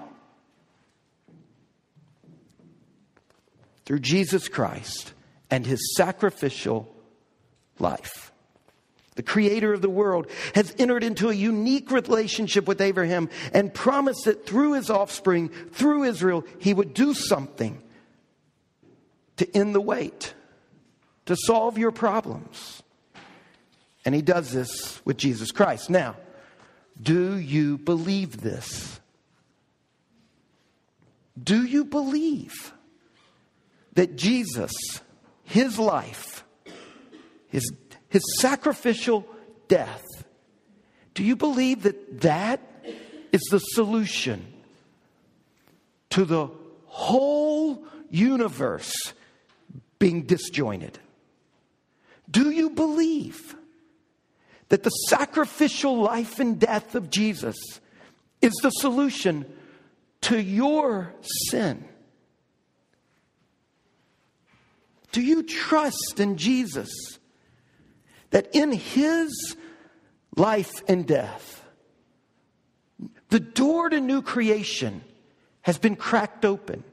Through 3.86 4.00
Jesus 4.00 4.48
Christ 4.48 5.14
and 5.50 5.66
his 5.66 5.96
sacrificial 5.96 6.94
life. 7.80 8.31
The 9.15 9.24
creator 9.24 9.74
of 9.74 9.82
the 9.82 9.89
world 9.89 10.28
has 10.56 10.74
entered 10.78 11.04
into 11.04 11.30
a 11.30 11.34
unique 11.34 11.91
relationship 11.91 12.67
with 12.67 12.80
Abraham 12.80 13.30
and 13.54 13.74
promised 13.74 14.26
that 14.26 14.45
through 14.45 14.74
his 14.74 14.89
offspring, 14.89 15.50
through 15.50 16.04
Israel, 16.04 16.45
he 16.60 16.74
would 16.74 16.93
do 16.93 17.13
something 17.13 17.82
to 19.38 19.58
end 19.58 19.76
the 19.76 19.82
wait, 19.82 20.34
to 21.26 21.36
solve 21.36 21.78
your 21.78 21.91
problems. 21.91 22.84
And 24.06 24.15
he 24.15 24.21
does 24.21 24.52
this 24.52 25.02
with 25.06 25.17
Jesus 25.17 25.52
Christ. 25.52 25.89
Now, 25.89 26.15
do 27.02 27.38
you 27.38 27.78
believe 27.78 28.41
this? 28.41 29.00
Do 31.41 31.63
you 31.63 31.86
believe 31.86 32.74
that 33.93 34.15
Jesus 34.15 34.71
his 35.52 35.78
life, 35.78 36.45
his, 37.50 37.69
his 38.12 38.24
sacrificial 38.39 39.26
death, 39.69 40.04
do 41.13 41.24
you 41.24 41.38
believe 41.38 41.84
that 41.84 42.21
that 42.21 42.60
is 43.32 43.41
the 43.50 43.60
solution 43.60 44.45
to 46.10 46.26
the 46.26 46.50
whole 46.88 47.86
universe 48.10 48.93
being 49.97 50.24
disjointed? 50.24 51.00
Do 52.30 52.52
you 52.52 52.71
believe 52.71 53.56
that 54.67 54.84
the 54.84 54.89
sacrificial 54.89 55.97
life 55.97 56.39
and 56.39 56.60
death 56.60 56.95
of 56.95 57.10
Jesus 57.10 57.58
is 58.41 58.54
the 58.62 58.71
solution 58.71 59.45
to 60.21 60.38
your 60.38 61.13
sin? 61.50 61.86
Do 65.13 65.21
you 65.21 65.43
trust 65.43 66.19
in 66.19 66.36
Jesus 66.36 66.89
that 68.32 68.50
in 68.54 68.72
his 68.72 69.56
life 70.36 70.84
and 70.88 71.06
death, 71.06 71.63
the 73.30 73.39
door 73.39 73.89
to 73.89 74.00
new 74.00 74.22
creation 74.22 75.02
has 75.62 75.78
been 75.78 75.96
cracked 75.96 76.44
open? 76.44 76.84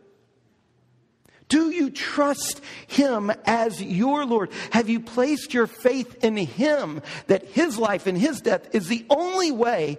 Do 1.48 1.70
you 1.70 1.90
trust 1.90 2.61
Him 2.87 3.33
as 3.46 3.83
your 3.83 4.27
Lord? 4.27 4.51
Have 4.70 4.88
you 4.88 5.01
placed 5.01 5.55
your 5.55 5.66
faith 5.66 6.22
in 6.22 6.37
Him 6.37 7.01
that 7.27 7.44
His 7.46 7.79
life 7.79 8.07
and 8.07 8.18
His 8.18 8.40
death 8.40 8.74
is 8.74 8.88
the 8.88 9.07
only 9.09 9.51
way 9.51 9.98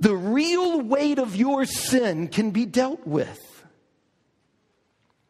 the 0.00 0.16
real 0.16 0.80
weight 0.80 1.18
of 1.18 1.36
your 1.36 1.64
sin 1.64 2.28
can 2.28 2.50
be 2.50 2.66
dealt 2.66 3.06
with? 3.06 3.40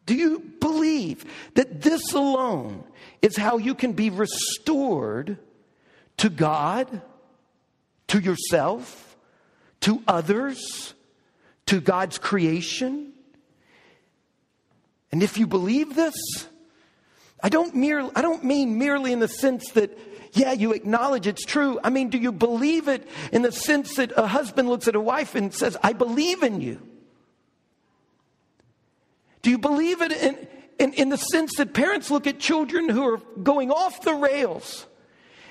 Do 0.07 0.15
you 0.15 0.39
believe 0.61 1.25
that 1.55 1.81
this 1.81 2.13
alone 2.13 2.83
is 3.21 3.35
how 3.35 3.57
you 3.57 3.75
can 3.75 3.91
be 3.91 4.09
restored 4.09 5.37
to 6.15 6.29
God, 6.29 7.01
to 8.07 8.19
yourself, 8.19 9.17
to 9.81 10.01
others, 10.07 10.93
to 11.67 11.81
God's 11.81 12.17
creation? 12.17 13.11
And 15.11 15.21
if 15.21 15.37
you 15.37 15.45
believe 15.45 15.93
this, 15.93 16.15
I 17.43 17.49
don't, 17.49 17.75
mere, 17.75 18.09
I 18.15 18.21
don't 18.21 18.45
mean 18.45 18.79
merely 18.79 19.11
in 19.11 19.19
the 19.19 19.27
sense 19.27 19.71
that, 19.71 19.97
yeah, 20.31 20.53
you 20.53 20.71
acknowledge 20.71 21.27
it's 21.27 21.43
true. 21.43 21.81
I 21.83 21.89
mean, 21.89 22.09
do 22.09 22.17
you 22.17 22.31
believe 22.31 22.87
it 22.87 23.05
in 23.33 23.41
the 23.41 23.51
sense 23.51 23.95
that 23.95 24.13
a 24.15 24.25
husband 24.25 24.69
looks 24.69 24.87
at 24.87 24.95
a 24.95 25.01
wife 25.01 25.35
and 25.35 25.53
says, 25.53 25.75
I 25.83 25.91
believe 25.91 26.43
in 26.43 26.61
you? 26.61 26.81
Do 29.41 29.49
you 29.49 29.57
believe 29.57 30.01
it 30.01 30.11
in, 30.11 30.47
in, 30.79 30.93
in 30.93 31.09
the 31.09 31.17
sense 31.17 31.55
that 31.57 31.73
parents 31.73 32.11
look 32.11 32.27
at 32.27 32.39
children 32.39 32.89
who 32.89 33.07
are 33.07 33.17
going 33.41 33.71
off 33.71 34.01
the 34.01 34.13
rails 34.13 34.85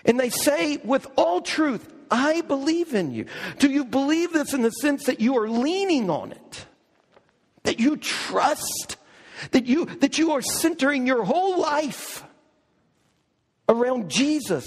and 0.05 0.19
they 0.19 0.31
say 0.31 0.79
with 0.79 1.07
all 1.17 1.41
truth, 1.41 1.93
I 2.11 2.43
believe 2.43 2.95
in 2.95 3.13
you? 3.13 3.27
Do 3.59 3.71
you 3.71 3.85
believe 3.85 4.33
this 4.33 4.53
in 4.53 4.63
the 4.63 4.71
sense 4.71 5.05
that 5.05 5.21
you 5.21 5.39
are 5.39 5.49
leaning 5.49 6.11
on 6.11 6.33
it? 6.33 6.67
That 7.65 7.81
you 7.81 7.97
trust? 7.97 8.97
That 9.51 9.67
you, 9.67 9.87
that 9.87 10.19
you 10.19 10.33
are 10.33 10.43
centering 10.43 11.07
your 11.07 11.25
whole 11.25 11.61
life 11.61 12.25
around 13.69 14.11
Jesus? 14.11 14.67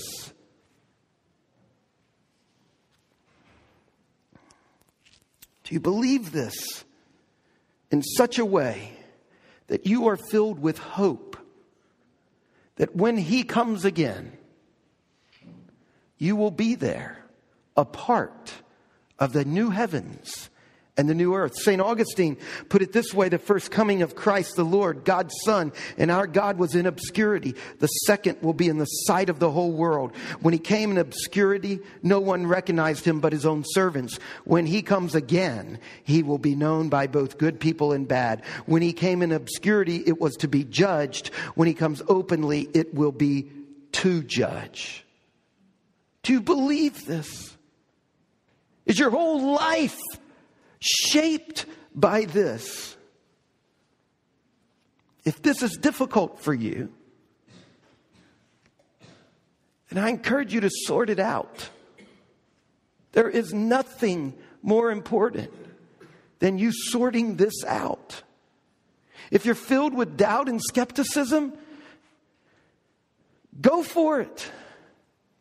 Do 5.63 5.75
you 5.75 5.79
believe 5.79 6.32
this 6.32 6.84
in 7.91 8.01
such 8.01 8.39
a 8.39 8.45
way 8.45 8.99
that 9.69 9.88
you 9.88 10.08
are 10.08 10.17
filled 10.17 10.60
with 10.60 10.77
hope 10.77 11.38
that 12.75 12.95
when 12.95 13.17
He 13.17 13.43
comes 13.43 13.86
again, 13.86 14.34
you 16.17 16.36
will 16.36 16.51
be 16.51 16.75
there, 16.75 17.23
a 17.77 17.86
part 17.86 18.51
of 19.17 19.32
the 19.32 19.45
new 19.45 19.69
heavens 19.69 20.49
and 21.00 21.08
the 21.08 21.16
new 21.16 21.34
earth. 21.34 21.56
St. 21.56 21.80
Augustine 21.80 22.36
put 22.68 22.82
it 22.82 22.92
this 22.92 23.14
way 23.14 23.30
the 23.30 23.38
first 23.38 23.72
coming 23.72 24.02
of 24.02 24.18
Christ 24.18 24.58
the 24.58 24.66
Lord, 24.66 25.06
God's 25.06 25.34
Son, 25.46 25.72
and 25.98 26.12
our 26.12 26.28
God 26.28 26.58
was 26.58 26.76
in 26.76 26.86
obscurity. 26.86 27.56
The 27.80 27.88
second 27.88 28.42
will 28.42 28.54
be 28.54 28.68
in 28.68 28.80
the 28.80 28.86
sight 28.86 29.30
of 29.30 29.40
the 29.40 29.50
whole 29.50 29.72
world. 29.72 30.14
When 30.42 30.54
he 30.54 30.60
came 30.60 30.92
in 30.92 30.98
obscurity, 30.98 31.80
no 32.04 32.20
one 32.20 32.46
recognized 32.46 33.06
him 33.06 33.22
but 33.22 33.32
his 33.32 33.46
own 33.46 33.64
servants. 33.66 34.20
When 34.44 34.66
he 34.66 34.82
comes 34.82 35.16
again, 35.16 35.80
he 36.04 36.22
will 36.22 36.38
be 36.38 36.54
known 36.54 36.90
by 36.90 37.08
both 37.08 37.38
good 37.38 37.62
people 37.62 37.94
and 37.94 38.06
bad. 38.06 38.44
When 38.66 38.82
he 38.82 38.92
came 38.92 39.22
in 39.22 39.32
obscurity, 39.32 40.04
it 40.06 40.20
was 40.20 40.36
to 40.38 40.50
be 40.50 40.66
judged. 40.66 41.30
When 41.56 41.70
he 41.70 41.74
comes 41.74 42.02
openly, 42.10 42.68
it 42.74 42.94
will 42.94 43.14
be 43.14 43.50
to 43.94 44.22
judge. 44.22 45.06
Do 46.24 46.34
you 46.34 46.42
believe 46.42 47.06
this? 47.06 47.56
Is 48.86 49.00
your 49.00 49.12
whole 49.12 49.54
life 49.54 49.98
shaped 50.80 51.65
by 51.94 52.26
this. 52.26 52.96
If 55.26 55.42
this 55.42 55.62
is 55.62 55.78
difficult 55.78 56.39
for 56.39 56.54
you, 56.54 56.92
then 59.89 60.04
I 60.04 60.10
encourage 60.10 60.54
you 60.54 60.62
to 60.62 60.70
sort 60.70 61.10
it 61.10 61.20
out. 61.20 61.70
There 63.12 63.30
is 63.30 63.54
nothing 63.54 64.34
more 64.62 64.92
important 64.92 65.52
than 66.39 66.58
you 66.58 66.72
sorting 66.72 67.36
this 67.36 67.63
out. 67.65 68.24
If 69.32 69.46
you're 69.46 69.56
filled 69.56 69.94
with 69.94 70.18
doubt 70.18 70.48
and 70.48 70.62
skepticism, 70.62 71.54
go 73.60 73.84
for 73.84 74.22
it. 74.22 74.52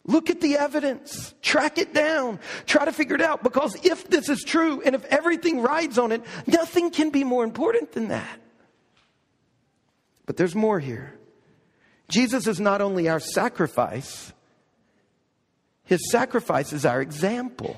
Look 0.08 0.30
at 0.30 0.40
the 0.40 0.56
evidence, 0.56 1.34
track 1.42 1.76
it 1.76 1.92
down, 1.92 2.40
try 2.64 2.86
to 2.86 2.92
figure 2.92 3.14
it 3.14 3.20
out. 3.20 3.42
Because 3.42 3.76
if 3.84 4.08
this 4.08 4.30
is 4.30 4.42
true 4.42 4.80
and 4.80 4.94
if 4.94 5.04
everything 5.04 5.60
rides 5.60 5.98
on 5.98 6.12
it, 6.12 6.22
nothing 6.46 6.90
can 6.90 7.10
be 7.10 7.24
more 7.24 7.44
important 7.44 7.92
than 7.92 8.08
that. 8.08 8.40
But 10.24 10.38
there's 10.38 10.54
more 10.54 10.80
here. 10.80 11.14
Jesus 12.08 12.46
is 12.46 12.58
not 12.58 12.80
only 12.80 13.10
our 13.10 13.20
sacrifice, 13.20 14.32
his 15.84 16.10
sacrifice 16.10 16.72
is 16.72 16.86
our 16.86 17.02
example. 17.02 17.76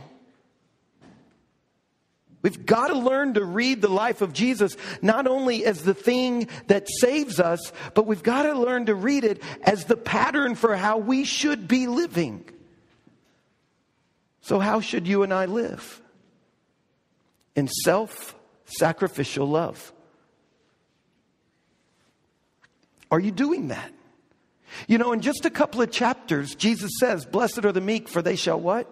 We've 2.42 2.64
got 2.64 2.88
to 2.88 2.94
learn 2.94 3.35
to 3.35 3.44
read 3.44 3.83
the 3.83 3.88
life 3.88 4.22
of 4.22 4.33
Jesus 4.33 4.76
not 5.03 5.26
only 5.26 5.64
as 5.64 5.83
the 5.83 5.94
thing 5.94 6.48
that 6.68 6.88
saves 6.88 7.38
us, 7.38 7.72
but 7.94 8.07
we've 8.07 8.22
got 8.22 8.44
to 8.44 8.55
learn 8.55 8.87
to 8.87 8.94
read 8.94 9.24
it 9.24 9.42
as 9.62 9.85
the 9.85 9.96
pattern 9.96 10.55
for 10.55 10.74
how 10.74 10.96
we 10.98 11.24
should 11.24 11.68
be 11.68 11.87
living. 11.87 12.44
So, 14.40 14.59
how 14.59 14.81
should 14.81 15.07
you 15.07 15.22
and 15.22 15.35
I 15.35 15.44
live? 15.44 16.00
In 17.55 17.68
self 17.68 18.35
sacrificial 18.64 19.46
love. 19.46 19.92
Are 23.11 23.20
you 23.20 23.33
doing 23.33 23.68
that? 23.68 23.92
You 24.87 24.98
know, 24.98 25.12
in 25.12 25.20
just 25.20 25.44
a 25.44 25.50
couple 25.50 25.83
of 25.83 25.90
chapters, 25.90 26.55
Jesus 26.55 26.92
says, 27.00 27.26
Blessed 27.26 27.64
are 27.64 27.72
the 27.72 27.81
meek, 27.81 28.09
for 28.09 28.22
they 28.22 28.37
shall 28.37 28.59
what? 28.59 28.88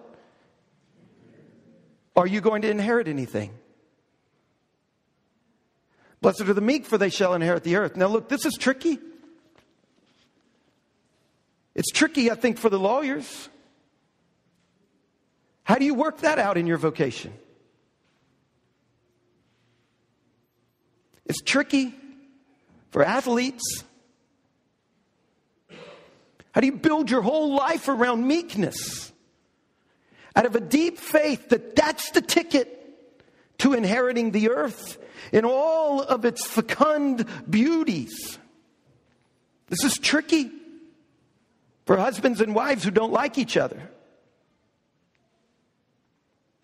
Are 2.19 2.27
you 2.27 2.41
going 2.41 2.63
to 2.63 2.71
inherit 2.71 3.07
anything? 3.07 3.53
Blessed 6.21 6.41
are 6.41 6.53
the 6.53 6.61
meek, 6.61 6.85
for 6.85 6.99
they 6.99 7.11
shall 7.11 7.33
inherit 7.33 7.63
the 7.63 7.77
earth. 7.77 7.97
Now, 7.97 8.09
look, 8.09 8.29
this 8.29 8.45
is 8.45 8.55
tricky. 8.59 8.99
It's 11.77 11.93
tricky, 11.93 12.29
I 12.29 12.35
think, 12.35 12.59
for 12.59 12.71
the 12.71 12.79
lawyers. 12.79 13.49
How 15.63 15.77
do 15.77 15.85
you 15.85 15.95
work 15.95 16.23
that 16.23 16.41
out 16.41 16.59
in 16.59 16.67
your 16.67 16.77
vocation? 16.77 17.33
It's 21.25 21.41
tricky 21.41 21.95
for 22.91 23.05
athletes. 23.05 23.85
How 26.51 26.63
do 26.63 26.67
you 26.67 26.73
build 26.73 27.13
your 27.13 27.23
whole 27.23 27.55
life 27.55 27.87
around 27.87 28.27
meekness? 28.27 29.13
Out 30.39 30.47
of 30.47 30.55
a 30.55 30.61
deep 30.61 30.99
faith 30.99 31.49
that 31.49 31.75
that's 31.75 32.13
the 32.13 32.21
ticket 32.21 32.77
to 33.59 33.73
inheriting 33.73 34.31
the 34.31 34.51
earth 34.51 34.97
in 35.33 35.45
all 35.45 36.01
of 36.01 36.25
its 36.25 36.47
fecund 36.47 37.27
beauties. 37.51 38.39
This 39.67 39.83
is 39.83 39.99
tricky 39.99 40.49
for 41.87 41.97
husbands 41.97 42.41
and 42.41 42.55
wives 42.55 42.85
who 42.85 42.93
don't 42.93 43.13
like 43.13 43.37
each 43.37 43.57
other. 43.57 43.91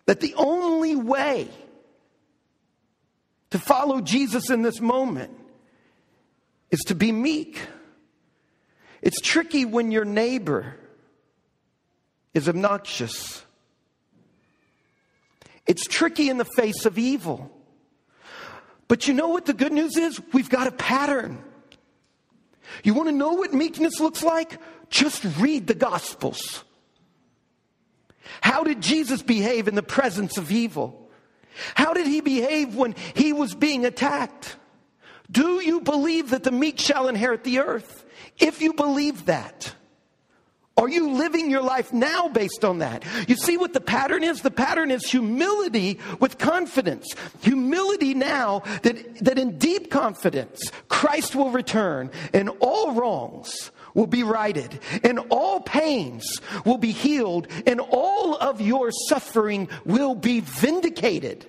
That 0.05 0.21
the 0.21 0.35
only 0.35 0.95
way 0.95 1.49
to 3.49 3.59
follow 3.59 3.99
Jesus 3.99 4.49
in 4.49 4.61
this 4.61 4.79
moment 4.79 5.37
is 6.71 6.79
to 6.87 6.95
be 6.95 7.11
meek. 7.11 7.59
It's 9.01 9.19
tricky 9.19 9.65
when 9.65 9.91
your 9.91 10.05
neighbor 10.05 10.77
is 12.33 12.47
obnoxious. 12.47 13.44
It's 15.67 15.87
tricky 15.87 16.29
in 16.29 16.37
the 16.37 16.45
face 16.45 16.85
of 16.85 16.97
evil. 16.97 17.51
But 18.87 19.07
you 19.07 19.13
know 19.13 19.29
what 19.29 19.45
the 19.45 19.53
good 19.53 19.73
news 19.73 19.97
is? 19.97 20.21
We've 20.31 20.49
got 20.49 20.67
a 20.67 20.71
pattern. 20.71 21.43
You 22.83 22.93
want 22.93 23.09
to 23.09 23.15
know 23.15 23.33
what 23.33 23.53
meekness 23.53 23.99
looks 23.99 24.23
like? 24.23 24.59
Just 24.89 25.23
read 25.39 25.67
the 25.67 25.73
Gospels. 25.73 26.63
How 28.41 28.63
did 28.63 28.81
Jesus 28.81 29.21
behave 29.21 29.67
in 29.67 29.75
the 29.75 29.83
presence 29.83 30.37
of 30.37 30.51
evil? 30.51 31.09
How 31.73 31.93
did 31.93 32.07
he 32.07 32.21
behave 32.21 32.75
when 32.75 32.95
he 33.15 33.33
was 33.33 33.55
being 33.55 33.85
attacked? 33.85 34.57
Do 35.31 35.61
you 35.61 35.81
believe 35.81 36.29
that 36.31 36.43
the 36.43 36.51
meek 36.51 36.79
shall 36.79 37.07
inherit 37.07 37.43
the 37.43 37.59
earth? 37.59 38.05
If 38.37 38.61
you 38.61 38.73
believe 38.73 39.25
that, 39.25 39.73
are 40.77 40.89
you 40.89 41.11
living 41.11 41.49
your 41.49 41.61
life 41.61 41.93
now 41.93 42.27
based 42.27 42.65
on 42.65 42.79
that? 42.79 43.05
You 43.29 43.37
see 43.37 43.55
what 43.55 43.71
the 43.71 43.79
pattern 43.79 44.25
is? 44.25 44.41
The 44.41 44.51
pattern 44.51 44.91
is 44.91 45.09
humility 45.09 45.99
with 46.19 46.37
confidence. 46.37 47.07
Humility 47.41 48.13
now 48.13 48.59
that, 48.83 49.19
that 49.23 49.39
in 49.39 49.57
deep 49.57 49.89
confidence, 49.89 50.71
Christ 50.89 51.33
will 51.33 51.49
return 51.49 52.11
and 52.33 52.49
all 52.59 52.91
wrongs 52.91 53.71
will 53.93 54.05
be 54.05 54.23
righted 54.23 54.79
and 55.01 55.19
all 55.29 55.61
pains 55.61 56.41
will 56.65 56.77
be 56.77 56.91
healed 56.91 57.47
and 57.65 57.79
all 57.79 58.35
of 58.35 58.59
your 58.59 58.91
suffering 59.07 59.69
will 59.85 60.13
be 60.13 60.41
vindicated. 60.41 61.45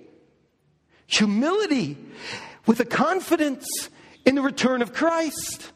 Humility 1.09 1.99
with 2.65 2.79
a 2.79 2.85
confidence 2.85 3.67
in 4.25 4.37
the 4.37 4.43
return 4.43 4.83
of 4.83 4.93
Christ. 4.93 5.73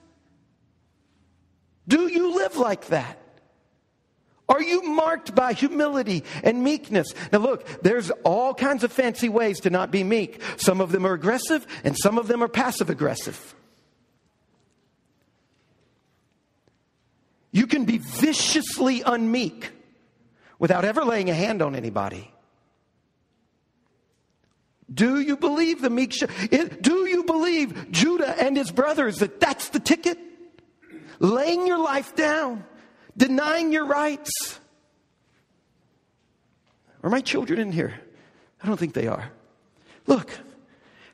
Do 1.88 2.06
you 2.06 2.36
live 2.36 2.56
like 2.56 2.86
that? 2.86 3.19
Are 4.50 4.60
you 4.60 4.82
marked 4.82 5.32
by 5.32 5.52
humility 5.52 6.24
and 6.42 6.64
meekness? 6.64 7.14
Now, 7.32 7.38
look, 7.38 7.82
there's 7.82 8.10
all 8.24 8.52
kinds 8.52 8.82
of 8.82 8.90
fancy 8.90 9.28
ways 9.28 9.60
to 9.60 9.70
not 9.70 9.92
be 9.92 10.02
meek. 10.02 10.42
Some 10.56 10.80
of 10.80 10.90
them 10.90 11.06
are 11.06 11.12
aggressive, 11.12 11.64
and 11.84 11.96
some 11.96 12.18
of 12.18 12.26
them 12.26 12.42
are 12.42 12.48
passive 12.48 12.90
aggressive. 12.90 13.54
You 17.52 17.68
can 17.68 17.84
be 17.84 17.98
viciously 17.98 19.02
unmeek 19.02 19.70
without 20.58 20.84
ever 20.84 21.04
laying 21.04 21.30
a 21.30 21.34
hand 21.34 21.62
on 21.62 21.76
anybody. 21.76 22.32
Do 24.92 25.20
you 25.20 25.36
believe 25.36 25.80
the 25.80 25.90
meek? 25.90 26.12
Sh- 26.12 26.24
do 26.80 27.06
you 27.06 27.22
believe 27.22 27.92
Judah 27.92 28.34
and 28.42 28.56
his 28.56 28.72
brothers 28.72 29.18
that 29.18 29.38
that's 29.38 29.68
the 29.68 29.78
ticket? 29.78 30.18
Laying 31.20 31.68
your 31.68 31.78
life 31.78 32.16
down 32.16 32.64
denying 33.16 33.72
your 33.72 33.86
rights. 33.86 34.58
Are 37.02 37.10
my 37.10 37.20
children 37.20 37.58
in 37.58 37.72
here? 37.72 37.94
I 38.62 38.66
don't 38.66 38.76
think 38.76 38.94
they 38.94 39.06
are. 39.06 39.30
Look, 40.06 40.30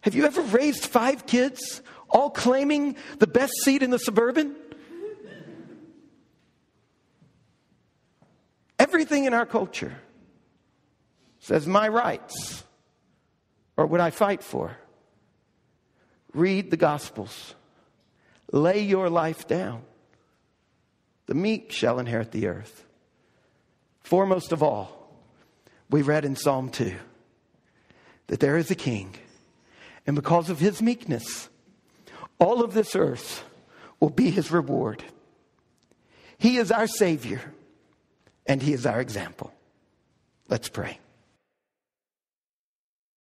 have 0.01 0.15
you 0.15 0.25
ever 0.25 0.41
raised 0.43 0.87
five 0.87 1.27
kids, 1.27 1.83
all 2.09 2.31
claiming 2.31 2.97
the 3.19 3.27
best 3.27 3.53
seat 3.63 3.83
in 3.83 3.91
the 3.91 3.99
suburban? 3.99 4.57
Everything 8.79 9.25
in 9.25 9.35
our 9.35 9.47
culture 9.47 9.97
says 11.41 11.67
my 11.67 11.89
rights 11.89 12.65
or 13.77 13.87
what 13.87 14.01
I 14.01 14.11
fight 14.11 14.43
for. 14.43 14.77
Read 16.35 16.71
the 16.71 16.77
Gospels, 16.77 17.55
lay 18.53 18.81
your 18.81 19.09
life 19.09 19.47
down. 19.47 19.83
The 21.27 21.35
meek 21.35 21.73
shall 21.73 21.99
inherit 21.99 22.33
the 22.33 22.47
earth. 22.47 22.85
Foremost 24.01 24.53
of 24.53 24.63
all, 24.63 25.11
we 25.91 26.03
read 26.03 26.25
in 26.25 26.37
Psalm 26.37 26.71
2 26.71 26.95
that 28.29 28.41
there 28.41 28.57
is 28.57 28.71
a 28.71 28.77
king, 28.77 29.15
and 30.07 30.15
because 30.15 30.51
of 30.51 30.61
his 30.61 30.81
meekness, 30.81 31.49
all 32.39 32.63
of 32.63 32.75
this 32.75 32.95
earth 32.95 33.45
will 33.99 34.11
be 34.11 34.31
his 34.31 34.51
reward. 34.51 35.03
He 36.39 36.59
is 36.59 36.71
our 36.71 36.87
Savior, 36.87 37.41
and 38.47 38.63
he 38.63 38.73
is 38.73 38.87
our 38.87 39.01
example. 39.01 39.53
Let's 40.49 40.69
pray. 40.69 41.01